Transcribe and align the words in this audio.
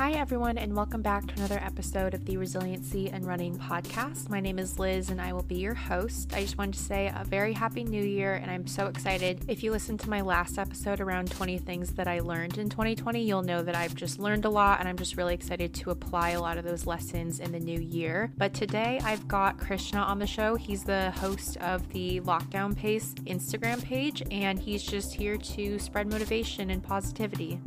Hi, 0.00 0.12
everyone, 0.12 0.56
and 0.56 0.74
welcome 0.74 1.02
back 1.02 1.26
to 1.26 1.34
another 1.34 1.60
episode 1.62 2.14
of 2.14 2.24
the 2.24 2.38
Resiliency 2.38 3.10
and 3.10 3.26
Running 3.26 3.58
podcast. 3.58 4.30
My 4.30 4.40
name 4.40 4.58
is 4.58 4.78
Liz, 4.78 5.10
and 5.10 5.20
I 5.20 5.34
will 5.34 5.42
be 5.42 5.56
your 5.56 5.74
host. 5.74 6.32
I 6.32 6.40
just 6.40 6.56
wanted 6.56 6.72
to 6.72 6.80
say 6.80 7.12
a 7.14 7.22
very 7.22 7.52
happy 7.52 7.84
new 7.84 8.02
year, 8.02 8.36
and 8.36 8.50
I'm 8.50 8.66
so 8.66 8.86
excited. 8.86 9.44
If 9.46 9.62
you 9.62 9.70
listened 9.70 10.00
to 10.00 10.08
my 10.08 10.22
last 10.22 10.58
episode 10.58 11.02
around 11.02 11.30
20 11.30 11.58
things 11.58 11.92
that 11.92 12.08
I 12.08 12.20
learned 12.20 12.56
in 12.56 12.70
2020, 12.70 13.22
you'll 13.22 13.42
know 13.42 13.62
that 13.62 13.76
I've 13.76 13.94
just 13.94 14.18
learned 14.18 14.46
a 14.46 14.48
lot, 14.48 14.80
and 14.80 14.88
I'm 14.88 14.96
just 14.96 15.18
really 15.18 15.34
excited 15.34 15.74
to 15.74 15.90
apply 15.90 16.30
a 16.30 16.40
lot 16.40 16.56
of 16.56 16.64
those 16.64 16.86
lessons 16.86 17.38
in 17.38 17.52
the 17.52 17.60
new 17.60 17.78
year. 17.78 18.32
But 18.38 18.54
today, 18.54 19.02
I've 19.04 19.28
got 19.28 19.58
Krishna 19.58 20.00
on 20.00 20.18
the 20.18 20.26
show. 20.26 20.54
He's 20.54 20.82
the 20.82 21.10
host 21.10 21.58
of 21.58 21.86
the 21.90 22.20
Lockdown 22.20 22.74
Pace 22.74 23.12
Instagram 23.26 23.84
page, 23.84 24.22
and 24.30 24.58
he's 24.58 24.82
just 24.82 25.12
here 25.12 25.36
to 25.36 25.78
spread 25.78 26.10
motivation 26.10 26.70
and 26.70 26.82
positivity. 26.82 27.60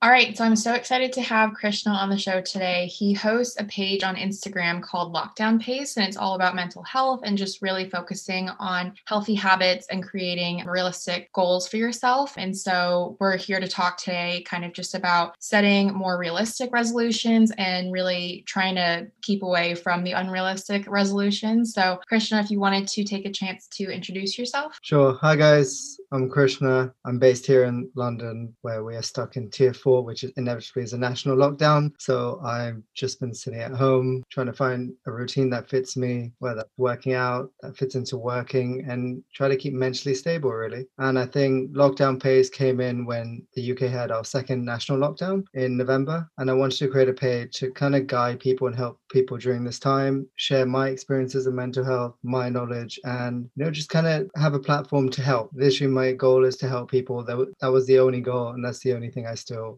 All 0.00 0.10
right, 0.10 0.36
so 0.36 0.44
I'm 0.44 0.54
so 0.54 0.74
excited 0.74 1.12
to 1.14 1.22
have 1.22 1.54
Krishna 1.54 1.90
on 1.90 2.08
the 2.08 2.16
show 2.16 2.40
today. 2.40 2.86
He 2.86 3.12
hosts 3.12 3.58
a 3.58 3.64
page 3.64 4.04
on 4.04 4.14
Instagram 4.14 4.80
called 4.80 5.12
Lockdown 5.12 5.60
Pace, 5.60 5.96
and 5.96 6.06
it's 6.06 6.16
all 6.16 6.36
about 6.36 6.54
mental 6.54 6.84
health 6.84 7.22
and 7.24 7.36
just 7.36 7.62
really 7.62 7.90
focusing 7.90 8.48
on 8.60 8.94
healthy 9.06 9.34
habits 9.34 9.88
and 9.90 10.04
creating 10.04 10.64
realistic 10.66 11.32
goals 11.32 11.66
for 11.66 11.78
yourself. 11.78 12.34
And 12.36 12.56
so 12.56 13.16
we're 13.18 13.36
here 13.36 13.58
to 13.58 13.66
talk 13.66 13.96
today 13.96 14.44
kind 14.46 14.64
of 14.64 14.72
just 14.72 14.94
about 14.94 15.34
setting 15.40 15.92
more 15.92 16.16
realistic 16.16 16.70
resolutions 16.72 17.50
and 17.58 17.92
really 17.92 18.44
trying 18.46 18.76
to 18.76 19.08
keep 19.22 19.42
away 19.42 19.74
from 19.74 20.04
the 20.04 20.12
unrealistic 20.12 20.88
resolutions. 20.88 21.74
So, 21.74 21.98
Krishna, 22.06 22.38
if 22.38 22.52
you 22.52 22.60
wanted 22.60 22.86
to 22.86 23.02
take 23.02 23.26
a 23.26 23.32
chance 23.32 23.66
to 23.72 23.90
introduce 23.90 24.38
yourself. 24.38 24.78
Sure. 24.80 25.14
Hi, 25.22 25.34
guys. 25.34 25.98
I'm 26.12 26.30
Krishna. 26.30 26.94
I'm 27.04 27.18
based 27.18 27.46
here 27.46 27.64
in 27.64 27.90
London, 27.96 28.56
where 28.62 28.84
we 28.84 28.94
are 28.94 29.02
stuck 29.02 29.36
in 29.36 29.50
tier 29.50 29.74
four, 29.74 29.87
which 30.04 30.24
inevitably 30.36 30.82
is 30.82 30.92
a 30.92 30.98
national 30.98 31.36
lockdown. 31.36 31.92
So 31.98 32.40
I've 32.44 32.82
just 32.94 33.20
been 33.20 33.34
sitting 33.34 33.60
at 33.60 33.72
home 33.72 34.22
trying 34.30 34.46
to 34.46 34.52
find 34.52 34.92
a 35.06 35.12
routine 35.12 35.50
that 35.50 35.68
fits 35.68 35.96
me, 35.96 36.32
whether 36.38 36.64
working 36.76 37.14
out, 37.14 37.50
that 37.62 37.76
fits 37.76 37.94
into 37.94 38.16
working, 38.16 38.86
and 38.88 39.22
try 39.34 39.48
to 39.48 39.56
keep 39.56 39.72
mentally 39.72 40.14
stable, 40.14 40.50
really. 40.50 40.86
And 40.98 41.18
I 41.18 41.26
think 41.26 41.72
lockdown 41.72 42.22
pace 42.22 42.50
came 42.50 42.80
in 42.80 43.04
when 43.04 43.46
the 43.54 43.72
UK 43.72 43.90
had 43.90 44.10
our 44.10 44.24
second 44.24 44.64
national 44.64 44.98
lockdown 44.98 45.44
in 45.54 45.76
November. 45.76 46.28
And 46.38 46.50
I 46.50 46.54
wanted 46.54 46.78
to 46.78 46.88
create 46.88 47.08
a 47.08 47.12
page 47.12 47.52
to 47.56 47.70
kind 47.72 47.94
of 47.96 48.06
guide 48.06 48.40
people 48.40 48.66
and 48.66 48.76
help 48.76 48.98
people 49.10 49.36
during 49.36 49.64
this 49.64 49.78
time, 49.78 50.26
share 50.36 50.66
my 50.66 50.88
experiences 50.88 51.46
of 51.46 51.54
mental 51.54 51.84
health, 51.84 52.14
my 52.22 52.48
knowledge, 52.48 52.98
and 53.04 53.48
you 53.56 53.64
know, 53.64 53.70
just 53.70 53.88
kind 53.88 54.06
of 54.06 54.30
have 54.36 54.54
a 54.54 54.58
platform 54.58 55.08
to 55.10 55.22
help. 55.22 55.50
Literally 55.54 55.92
my 55.92 56.12
goal 56.12 56.44
is 56.44 56.56
to 56.58 56.68
help 56.68 56.90
people. 56.90 57.24
That, 57.24 57.52
that 57.60 57.72
was 57.72 57.86
the 57.86 57.98
only 57.98 58.20
goal, 58.20 58.48
and 58.50 58.64
that's 58.64 58.80
the 58.80 58.94
only 58.94 59.10
thing 59.10 59.26
I 59.26 59.34
still 59.34 59.77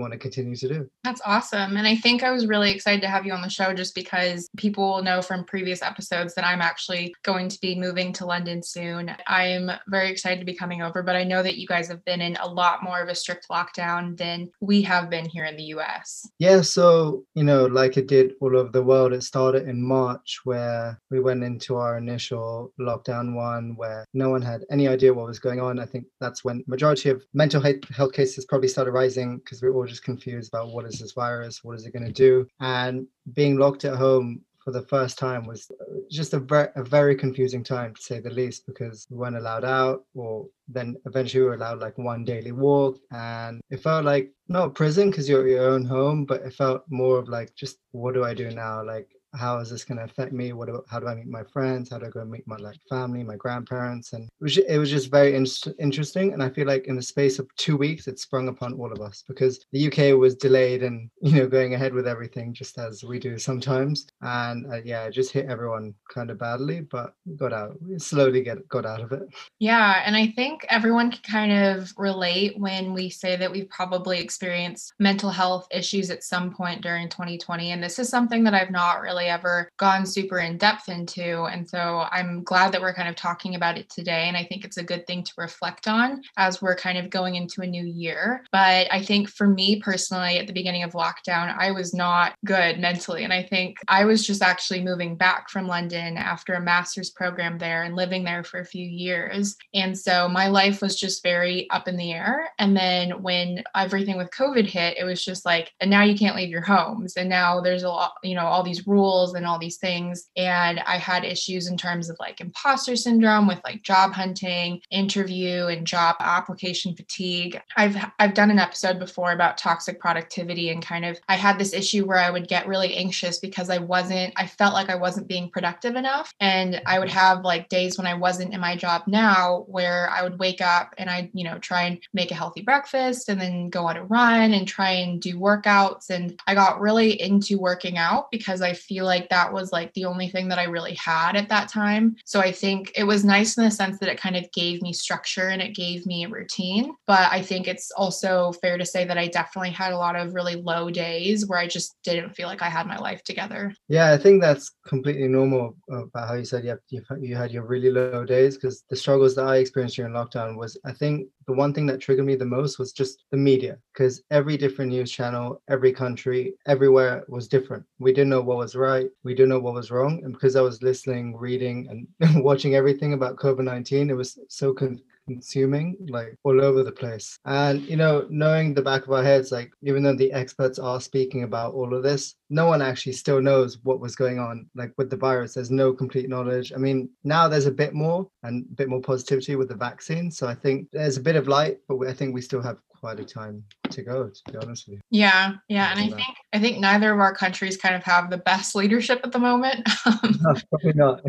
want 0.00 0.12
to 0.12 0.18
continue 0.18 0.56
to 0.56 0.68
do. 0.68 0.90
That's 1.04 1.20
awesome. 1.24 1.76
And 1.76 1.86
I 1.86 1.96
think 1.96 2.22
I 2.22 2.30
was 2.30 2.46
really 2.46 2.70
excited 2.70 3.02
to 3.02 3.08
have 3.08 3.26
you 3.26 3.32
on 3.32 3.42
the 3.42 3.50
show 3.50 3.72
just 3.74 3.94
because 3.94 4.48
people 4.56 4.88
will 4.88 5.02
know 5.02 5.22
from 5.22 5.44
previous 5.44 5.82
episodes 5.82 6.34
that 6.34 6.46
I'm 6.46 6.60
actually 6.60 7.14
going 7.22 7.48
to 7.48 7.58
be 7.60 7.74
moving 7.78 8.12
to 8.14 8.26
London 8.26 8.62
soon. 8.62 9.14
I'm 9.26 9.70
very 9.88 10.10
excited 10.10 10.40
to 10.40 10.46
be 10.46 10.54
coming 10.54 10.82
over, 10.82 11.02
but 11.02 11.16
I 11.16 11.24
know 11.24 11.42
that 11.42 11.58
you 11.58 11.66
guys 11.66 11.88
have 11.88 12.04
been 12.04 12.20
in 12.20 12.36
a 12.36 12.46
lot 12.46 12.82
more 12.82 13.00
of 13.00 13.08
a 13.08 13.14
strict 13.14 13.46
lockdown 13.50 14.16
than 14.16 14.50
we 14.60 14.82
have 14.82 15.10
been 15.10 15.26
here 15.26 15.44
in 15.44 15.56
the 15.56 15.64
US. 15.74 16.28
Yeah. 16.38 16.62
So, 16.62 17.24
you 17.34 17.44
know, 17.44 17.66
like 17.66 17.96
it 17.96 18.08
did 18.08 18.32
all 18.40 18.56
over 18.56 18.70
the 18.70 18.82
world, 18.82 19.12
it 19.12 19.22
started 19.22 19.68
in 19.68 19.82
March 19.82 20.40
where 20.44 21.00
we 21.10 21.20
went 21.20 21.44
into 21.44 21.76
our 21.76 21.98
initial 21.98 22.72
lockdown 22.80 23.34
one 23.34 23.74
where 23.76 24.04
no 24.14 24.30
one 24.30 24.42
had 24.42 24.64
any 24.70 24.88
idea 24.88 25.12
what 25.12 25.26
was 25.26 25.38
going 25.38 25.60
on. 25.60 25.78
I 25.78 25.86
think 25.86 26.06
that's 26.20 26.44
when 26.44 26.64
majority 26.66 27.10
of 27.10 27.24
mental 27.34 27.62
health 27.62 28.12
cases 28.12 28.44
probably 28.44 28.68
started 28.68 28.92
rising 28.92 29.38
because 29.38 29.62
we 29.62 29.68
are 29.68 29.74
all 29.74 29.86
just 29.90 30.04
confused 30.04 30.52
about 30.52 30.72
what 30.72 30.86
is 30.86 30.98
this 30.98 31.12
virus, 31.12 31.62
what 31.62 31.76
is 31.76 31.84
it 31.84 31.92
going 31.92 32.06
to 32.06 32.12
do, 32.12 32.46
and 32.60 33.06
being 33.34 33.58
locked 33.58 33.84
at 33.84 33.96
home 33.96 34.40
for 34.62 34.72
the 34.72 34.82
first 34.82 35.18
time 35.18 35.46
was 35.46 35.70
just 36.10 36.34
a 36.34 36.38
very, 36.38 36.68
a 36.76 36.84
very 36.84 37.16
confusing 37.16 37.64
time 37.64 37.94
to 37.94 38.02
say 38.02 38.20
the 38.20 38.30
least 38.30 38.66
because 38.66 39.06
we 39.10 39.16
weren't 39.16 39.36
allowed 39.36 39.64
out 39.64 40.04
or 40.14 40.46
then 40.68 40.96
eventually 41.06 41.42
we 41.42 41.48
were 41.48 41.54
allowed 41.54 41.80
like 41.80 41.96
one 41.98 42.24
daily 42.24 42.52
walk. 42.52 42.98
And 43.10 43.60
it 43.70 43.78
felt 43.78 44.04
like 44.04 44.32
not 44.48 44.74
prison 44.74 45.10
because 45.10 45.28
you're 45.28 45.42
at 45.42 45.50
your 45.50 45.64
own 45.64 45.84
home 45.84 46.24
but 46.24 46.42
it 46.42 46.52
felt 46.52 46.84
more 46.88 47.18
of 47.18 47.28
like 47.28 47.54
just 47.54 47.78
what 47.92 48.14
do 48.14 48.24
i 48.24 48.34
do 48.34 48.50
now? 48.50 48.84
Like 48.84 49.08
how 49.34 49.58
is 49.58 49.70
this 49.70 49.84
going 49.84 49.98
to 49.98 50.04
affect 50.04 50.32
me? 50.32 50.52
What 50.52 50.68
how 50.88 51.00
do 51.00 51.06
i 51.06 51.14
meet 51.14 51.26
my 51.26 51.44
friends? 51.44 51.90
How 51.90 51.98
do 51.98 52.06
i 52.06 52.08
go 52.08 52.24
meet 52.24 52.46
my 52.46 52.56
like 52.56 52.78
family 52.88 53.22
my 53.22 53.36
grandparents? 53.36 54.12
And 54.12 54.24
it 54.24 54.42
was, 54.42 54.58
it 54.58 54.78
was 54.78 54.90
just 54.90 55.10
very 55.10 55.34
in- 55.34 55.46
interesting 55.78 56.32
and 56.32 56.42
i 56.42 56.48
feel 56.48 56.66
like 56.66 56.86
in 56.86 56.96
the 56.96 57.02
space 57.02 57.38
of 57.38 57.48
two 57.56 57.76
weeks 57.76 58.06
it 58.06 58.18
sprung 58.18 58.48
upon 58.48 58.74
all 58.74 58.92
of 58.92 59.00
us 59.00 59.24
because 59.26 59.64
the 59.72 59.86
uk 59.86 60.18
was 60.18 60.34
delayed 60.34 60.82
and 60.82 61.10
you 61.22 61.36
know 61.36 61.46
going 61.46 61.74
ahead 61.74 61.94
with 61.94 62.06
everything 62.06 62.52
just 62.52 62.78
as 62.78 63.04
we 63.04 63.18
do 63.18 63.38
sometimes. 63.38 64.06
And 64.22 64.66
uh, 64.72 64.80
yeah 64.84 65.04
it 65.04 65.12
just 65.12 65.32
hit 65.32 65.46
everyone 65.46 65.94
kind 66.12 66.30
of 66.30 66.38
badly 66.38 66.80
but 66.80 67.14
got 67.36 67.52
out 67.52 67.76
we 67.82 67.98
slowly 67.98 68.42
get 68.42 68.68
got 68.68 68.86
out 68.86 69.00
of 69.00 69.12
it. 69.12 69.22
Yeah 69.58 70.02
and 70.04 70.16
i 70.16 70.26
think 70.28 70.66
everyone 70.68 71.10
can 71.10 71.20
kind 71.22 71.52
of 71.52 71.92
relate 71.96 72.58
when 72.58 72.92
we 72.92 73.10
say 73.10 73.36
that 73.36 73.50
we've 73.50 73.68
probably 73.68 74.18
experienced 74.18 74.94
mental 74.98 75.30
health 75.30 75.66
issues 75.70 76.10
at 76.10 76.24
some 76.24 76.52
point 76.52 76.82
during 76.82 77.08
2020 77.08 77.72
and 77.72 77.82
this 77.82 77.98
is 77.98 78.08
something 78.08 78.44
that 78.44 78.54
i've 78.54 78.70
not 78.70 79.00
really 79.00 79.19
really 79.20 79.30
ever 79.30 79.70
gone 79.76 80.06
super 80.06 80.38
in 80.38 80.56
depth 80.56 80.88
into. 80.88 81.44
And 81.44 81.68
so 81.68 82.06
I'm 82.10 82.42
glad 82.42 82.72
that 82.72 82.80
we're 82.80 82.94
kind 82.94 83.08
of 83.08 83.16
talking 83.16 83.54
about 83.54 83.76
it 83.76 83.88
today. 83.90 84.24
And 84.28 84.36
I 84.36 84.44
think 84.44 84.64
it's 84.64 84.78
a 84.78 84.82
good 84.82 85.06
thing 85.06 85.22
to 85.24 85.32
reflect 85.36 85.88
on 85.88 86.22
as 86.36 86.62
we're 86.62 86.76
kind 86.76 86.98
of 86.98 87.10
going 87.10 87.34
into 87.34 87.62
a 87.62 87.66
new 87.66 87.84
year. 87.84 88.44
But 88.52 88.86
I 88.90 89.02
think 89.02 89.28
for 89.28 89.46
me 89.46 89.80
personally, 89.80 90.38
at 90.38 90.46
the 90.46 90.52
beginning 90.52 90.82
of 90.82 90.92
lockdown, 90.92 91.54
I 91.56 91.70
was 91.70 91.92
not 91.94 92.34
good 92.44 92.78
mentally. 92.78 93.24
And 93.24 93.32
I 93.32 93.42
think 93.42 93.76
I 93.88 94.04
was 94.04 94.26
just 94.26 94.42
actually 94.42 94.82
moving 94.82 95.16
back 95.16 95.50
from 95.50 95.66
London 95.66 96.16
after 96.16 96.54
a 96.54 96.60
master's 96.60 97.10
program 97.10 97.58
there 97.58 97.82
and 97.82 97.96
living 97.96 98.24
there 98.24 98.44
for 98.44 98.60
a 98.60 98.64
few 98.64 98.86
years. 98.86 99.56
And 99.74 99.96
so 99.96 100.28
my 100.28 100.48
life 100.48 100.80
was 100.80 100.98
just 100.98 101.22
very 101.22 101.68
up 101.70 101.88
in 101.88 101.96
the 101.96 102.12
air. 102.12 102.48
And 102.58 102.76
then 102.76 103.22
when 103.22 103.62
everything 103.74 104.16
with 104.16 104.30
COVID 104.30 104.66
hit, 104.66 104.96
it 104.98 105.04
was 105.04 105.24
just 105.24 105.44
like, 105.44 105.72
and 105.80 105.90
now 105.90 106.02
you 106.02 106.16
can't 106.16 106.36
leave 106.36 106.48
your 106.48 106.62
homes. 106.62 107.16
And 107.16 107.28
now 107.28 107.60
there's 107.60 107.82
a 107.82 107.88
lot, 107.88 108.14
you 108.22 108.34
know, 108.34 108.46
all 108.46 108.62
these 108.62 108.86
rules 108.86 109.09
and 109.34 109.46
all 109.46 109.58
these 109.58 109.78
things. 109.78 110.28
And 110.36 110.80
I 110.80 110.96
had 110.96 111.24
issues 111.24 111.68
in 111.68 111.76
terms 111.76 112.08
of 112.10 112.16
like 112.20 112.40
imposter 112.40 112.96
syndrome 112.96 113.46
with 113.46 113.60
like 113.64 113.82
job 113.82 114.12
hunting, 114.12 114.80
interview, 114.90 115.66
and 115.66 115.86
job 115.86 116.16
application 116.20 116.94
fatigue. 116.94 117.60
I've 117.76 117.96
I've 118.18 118.34
done 118.34 118.50
an 118.50 118.58
episode 118.58 118.98
before 118.98 119.32
about 119.32 119.58
toxic 119.58 120.00
productivity 120.00 120.70
and 120.70 120.84
kind 120.84 121.04
of 121.04 121.18
I 121.28 121.36
had 121.36 121.58
this 121.58 121.72
issue 121.72 122.04
where 122.04 122.18
I 122.18 122.30
would 122.30 122.48
get 122.48 122.66
really 122.66 122.94
anxious 122.96 123.38
because 123.38 123.70
I 123.70 123.78
wasn't 123.78 124.32
I 124.36 124.46
felt 124.46 124.74
like 124.74 124.90
I 124.90 124.94
wasn't 124.94 125.28
being 125.28 125.50
productive 125.50 125.96
enough. 125.96 126.32
And 126.40 126.80
I 126.86 126.98
would 126.98 127.10
have 127.10 127.44
like 127.44 127.68
days 127.68 127.98
when 127.98 128.06
I 128.06 128.14
wasn't 128.14 128.54
in 128.54 128.60
my 128.60 128.76
job 128.76 129.02
now 129.06 129.64
where 129.68 130.08
I 130.10 130.22
would 130.22 130.38
wake 130.38 130.60
up 130.60 130.94
and 130.98 131.10
I'd, 131.10 131.30
you 131.32 131.44
know, 131.44 131.58
try 131.58 131.82
and 131.82 132.00
make 132.12 132.30
a 132.30 132.34
healthy 132.34 132.62
breakfast 132.62 133.28
and 133.28 133.40
then 133.40 133.70
go 133.70 133.86
on 133.86 133.96
a 133.96 134.04
run 134.04 134.52
and 134.52 134.66
try 134.66 134.90
and 134.90 135.20
do 135.20 135.36
workouts. 135.36 136.10
And 136.10 136.40
I 136.46 136.54
got 136.54 136.80
really 136.80 137.20
into 137.20 137.58
working 137.58 137.98
out 137.98 138.30
because 138.30 138.62
I 138.62 138.72
feel 138.72 138.99
feel 139.00 139.06
like 139.06 139.30
that 139.30 139.50
was 139.50 139.72
like 139.72 139.94
the 139.94 140.04
only 140.04 140.28
thing 140.28 140.46
that 140.48 140.58
I 140.58 140.64
really 140.64 140.94
had 140.94 141.34
at 141.34 141.48
that 141.48 141.70
time. 141.70 142.16
So 142.26 142.38
I 142.38 142.52
think 142.52 142.92
it 142.94 143.04
was 143.04 143.24
nice 143.24 143.56
in 143.56 143.64
the 143.64 143.70
sense 143.70 143.98
that 143.98 144.10
it 144.10 144.20
kind 144.20 144.36
of 144.36 144.44
gave 144.52 144.82
me 144.82 144.92
structure 144.92 145.48
and 145.48 145.62
it 145.62 145.74
gave 145.74 146.04
me 146.04 146.24
a 146.24 146.28
routine. 146.28 146.92
But 147.06 147.32
I 147.32 147.40
think 147.40 147.66
it's 147.66 147.90
also 147.92 148.52
fair 148.60 148.76
to 148.76 148.84
say 148.84 149.06
that 149.06 149.16
I 149.16 149.28
definitely 149.28 149.70
had 149.70 149.94
a 149.94 149.96
lot 149.96 150.16
of 150.16 150.34
really 150.34 150.56
low 150.56 150.90
days 150.90 151.46
where 151.46 151.58
I 151.58 151.66
just 151.66 151.96
didn't 152.04 152.34
feel 152.34 152.46
like 152.46 152.60
I 152.60 152.68
had 152.68 152.86
my 152.86 152.98
life 152.98 153.22
together. 153.24 153.72
Yeah, 153.88 154.12
I 154.12 154.18
think 154.18 154.42
that's 154.42 154.72
completely 154.86 155.28
normal 155.28 155.76
uh, 155.90 156.04
about 156.04 156.28
how 156.28 156.34
you 156.34 156.44
said 156.44 156.64
you, 156.64 156.76
you, 156.90 157.02
you 157.22 157.36
had 157.36 157.52
your 157.52 157.64
really 157.64 157.90
low 157.90 158.26
days 158.26 158.56
because 158.56 158.84
the 158.90 158.96
struggles 158.96 159.34
that 159.36 159.46
I 159.46 159.56
experienced 159.56 159.96
during 159.96 160.12
lockdown 160.12 160.58
was, 160.58 160.78
I 160.84 160.92
think 160.92 161.26
the 161.50 161.56
one 161.56 161.74
thing 161.74 161.86
that 161.86 162.00
triggered 162.00 162.24
me 162.24 162.36
the 162.36 162.44
most 162.44 162.78
was 162.78 162.92
just 162.92 163.24
the 163.32 163.36
media 163.36 163.76
because 163.92 164.22
every 164.30 164.56
different 164.56 164.92
news 164.92 165.10
channel, 165.10 165.60
every 165.68 165.92
country, 165.92 166.54
everywhere 166.66 167.24
was 167.26 167.48
different. 167.48 167.84
We 167.98 168.12
didn't 168.12 168.30
know 168.30 168.40
what 168.40 168.58
was 168.58 168.76
right, 168.76 169.10
we 169.24 169.34
didn't 169.34 169.48
know 169.48 169.58
what 169.58 169.74
was 169.74 169.90
wrong. 169.90 170.20
And 170.22 170.32
because 170.32 170.54
I 170.54 170.60
was 170.60 170.80
listening, 170.80 171.36
reading, 171.36 172.06
and 172.20 172.44
watching 172.44 172.76
everything 172.76 173.14
about 173.14 173.34
COVID 173.34 173.64
19, 173.64 174.10
it 174.10 174.16
was 174.16 174.38
so 174.48 174.72
con- 174.72 175.02
consuming 175.34 175.96
like 176.08 176.36
all 176.44 176.60
over 176.60 176.82
the 176.82 176.92
place. 176.92 177.38
And 177.44 177.82
you 177.82 177.96
know 177.96 178.26
knowing 178.30 178.74
the 178.74 178.82
back 178.82 179.04
of 179.04 179.12
our 179.12 179.22
heads 179.22 179.52
like 179.52 179.70
even 179.82 180.02
though 180.02 180.16
the 180.16 180.32
experts 180.32 180.78
are 180.78 181.00
speaking 181.00 181.42
about 181.44 181.74
all 181.74 181.94
of 181.94 182.02
this 182.02 182.34
no 182.50 182.66
one 182.66 182.82
actually 182.82 183.12
still 183.12 183.40
knows 183.40 183.78
what 183.84 184.00
was 184.00 184.16
going 184.16 184.38
on 184.38 184.68
like 184.74 184.92
with 184.98 185.10
the 185.10 185.16
virus. 185.16 185.54
There's 185.54 185.70
no 185.70 185.92
complete 185.92 186.28
knowledge. 186.28 186.72
I 186.72 186.78
mean 186.78 187.08
now 187.24 187.48
there's 187.48 187.66
a 187.66 187.80
bit 187.82 187.94
more 187.94 188.28
and 188.42 188.64
a 188.70 188.74
bit 188.74 188.88
more 188.88 189.00
positivity 189.00 189.56
with 189.56 189.68
the 189.68 189.74
vaccine. 189.74 190.30
So 190.30 190.46
i 190.46 190.54
think 190.54 190.88
there's 190.92 191.16
a 191.16 191.28
bit 191.28 191.36
of 191.36 191.48
light 191.48 191.78
but 191.88 191.96
i 192.06 192.12
think 192.12 192.34
we 192.34 192.42
still 192.42 192.62
have 192.62 192.78
quite 193.00 193.20
a 193.20 193.24
time 193.24 193.64
to 193.92 194.02
go. 194.02 194.28
To 194.28 194.52
be 194.52 194.58
honest 194.58 194.88
with 194.88 194.96
you. 194.96 195.00
Yeah, 195.10 195.54
yeah, 195.68 195.90
and 195.90 196.00
I 196.00 196.08
think 196.08 196.36
I 196.52 196.58
think 196.58 196.78
neither 196.78 197.12
of 197.12 197.20
our 197.20 197.34
countries 197.34 197.76
kind 197.76 197.94
of 197.94 198.02
have 198.04 198.30
the 198.30 198.38
best 198.38 198.74
leadership 198.74 199.20
at 199.24 199.32
the 199.32 199.38
moment. 199.38 199.88
Um, 200.06 200.38
no, 200.42 200.54
probably 200.70 200.92
not. 200.94 201.22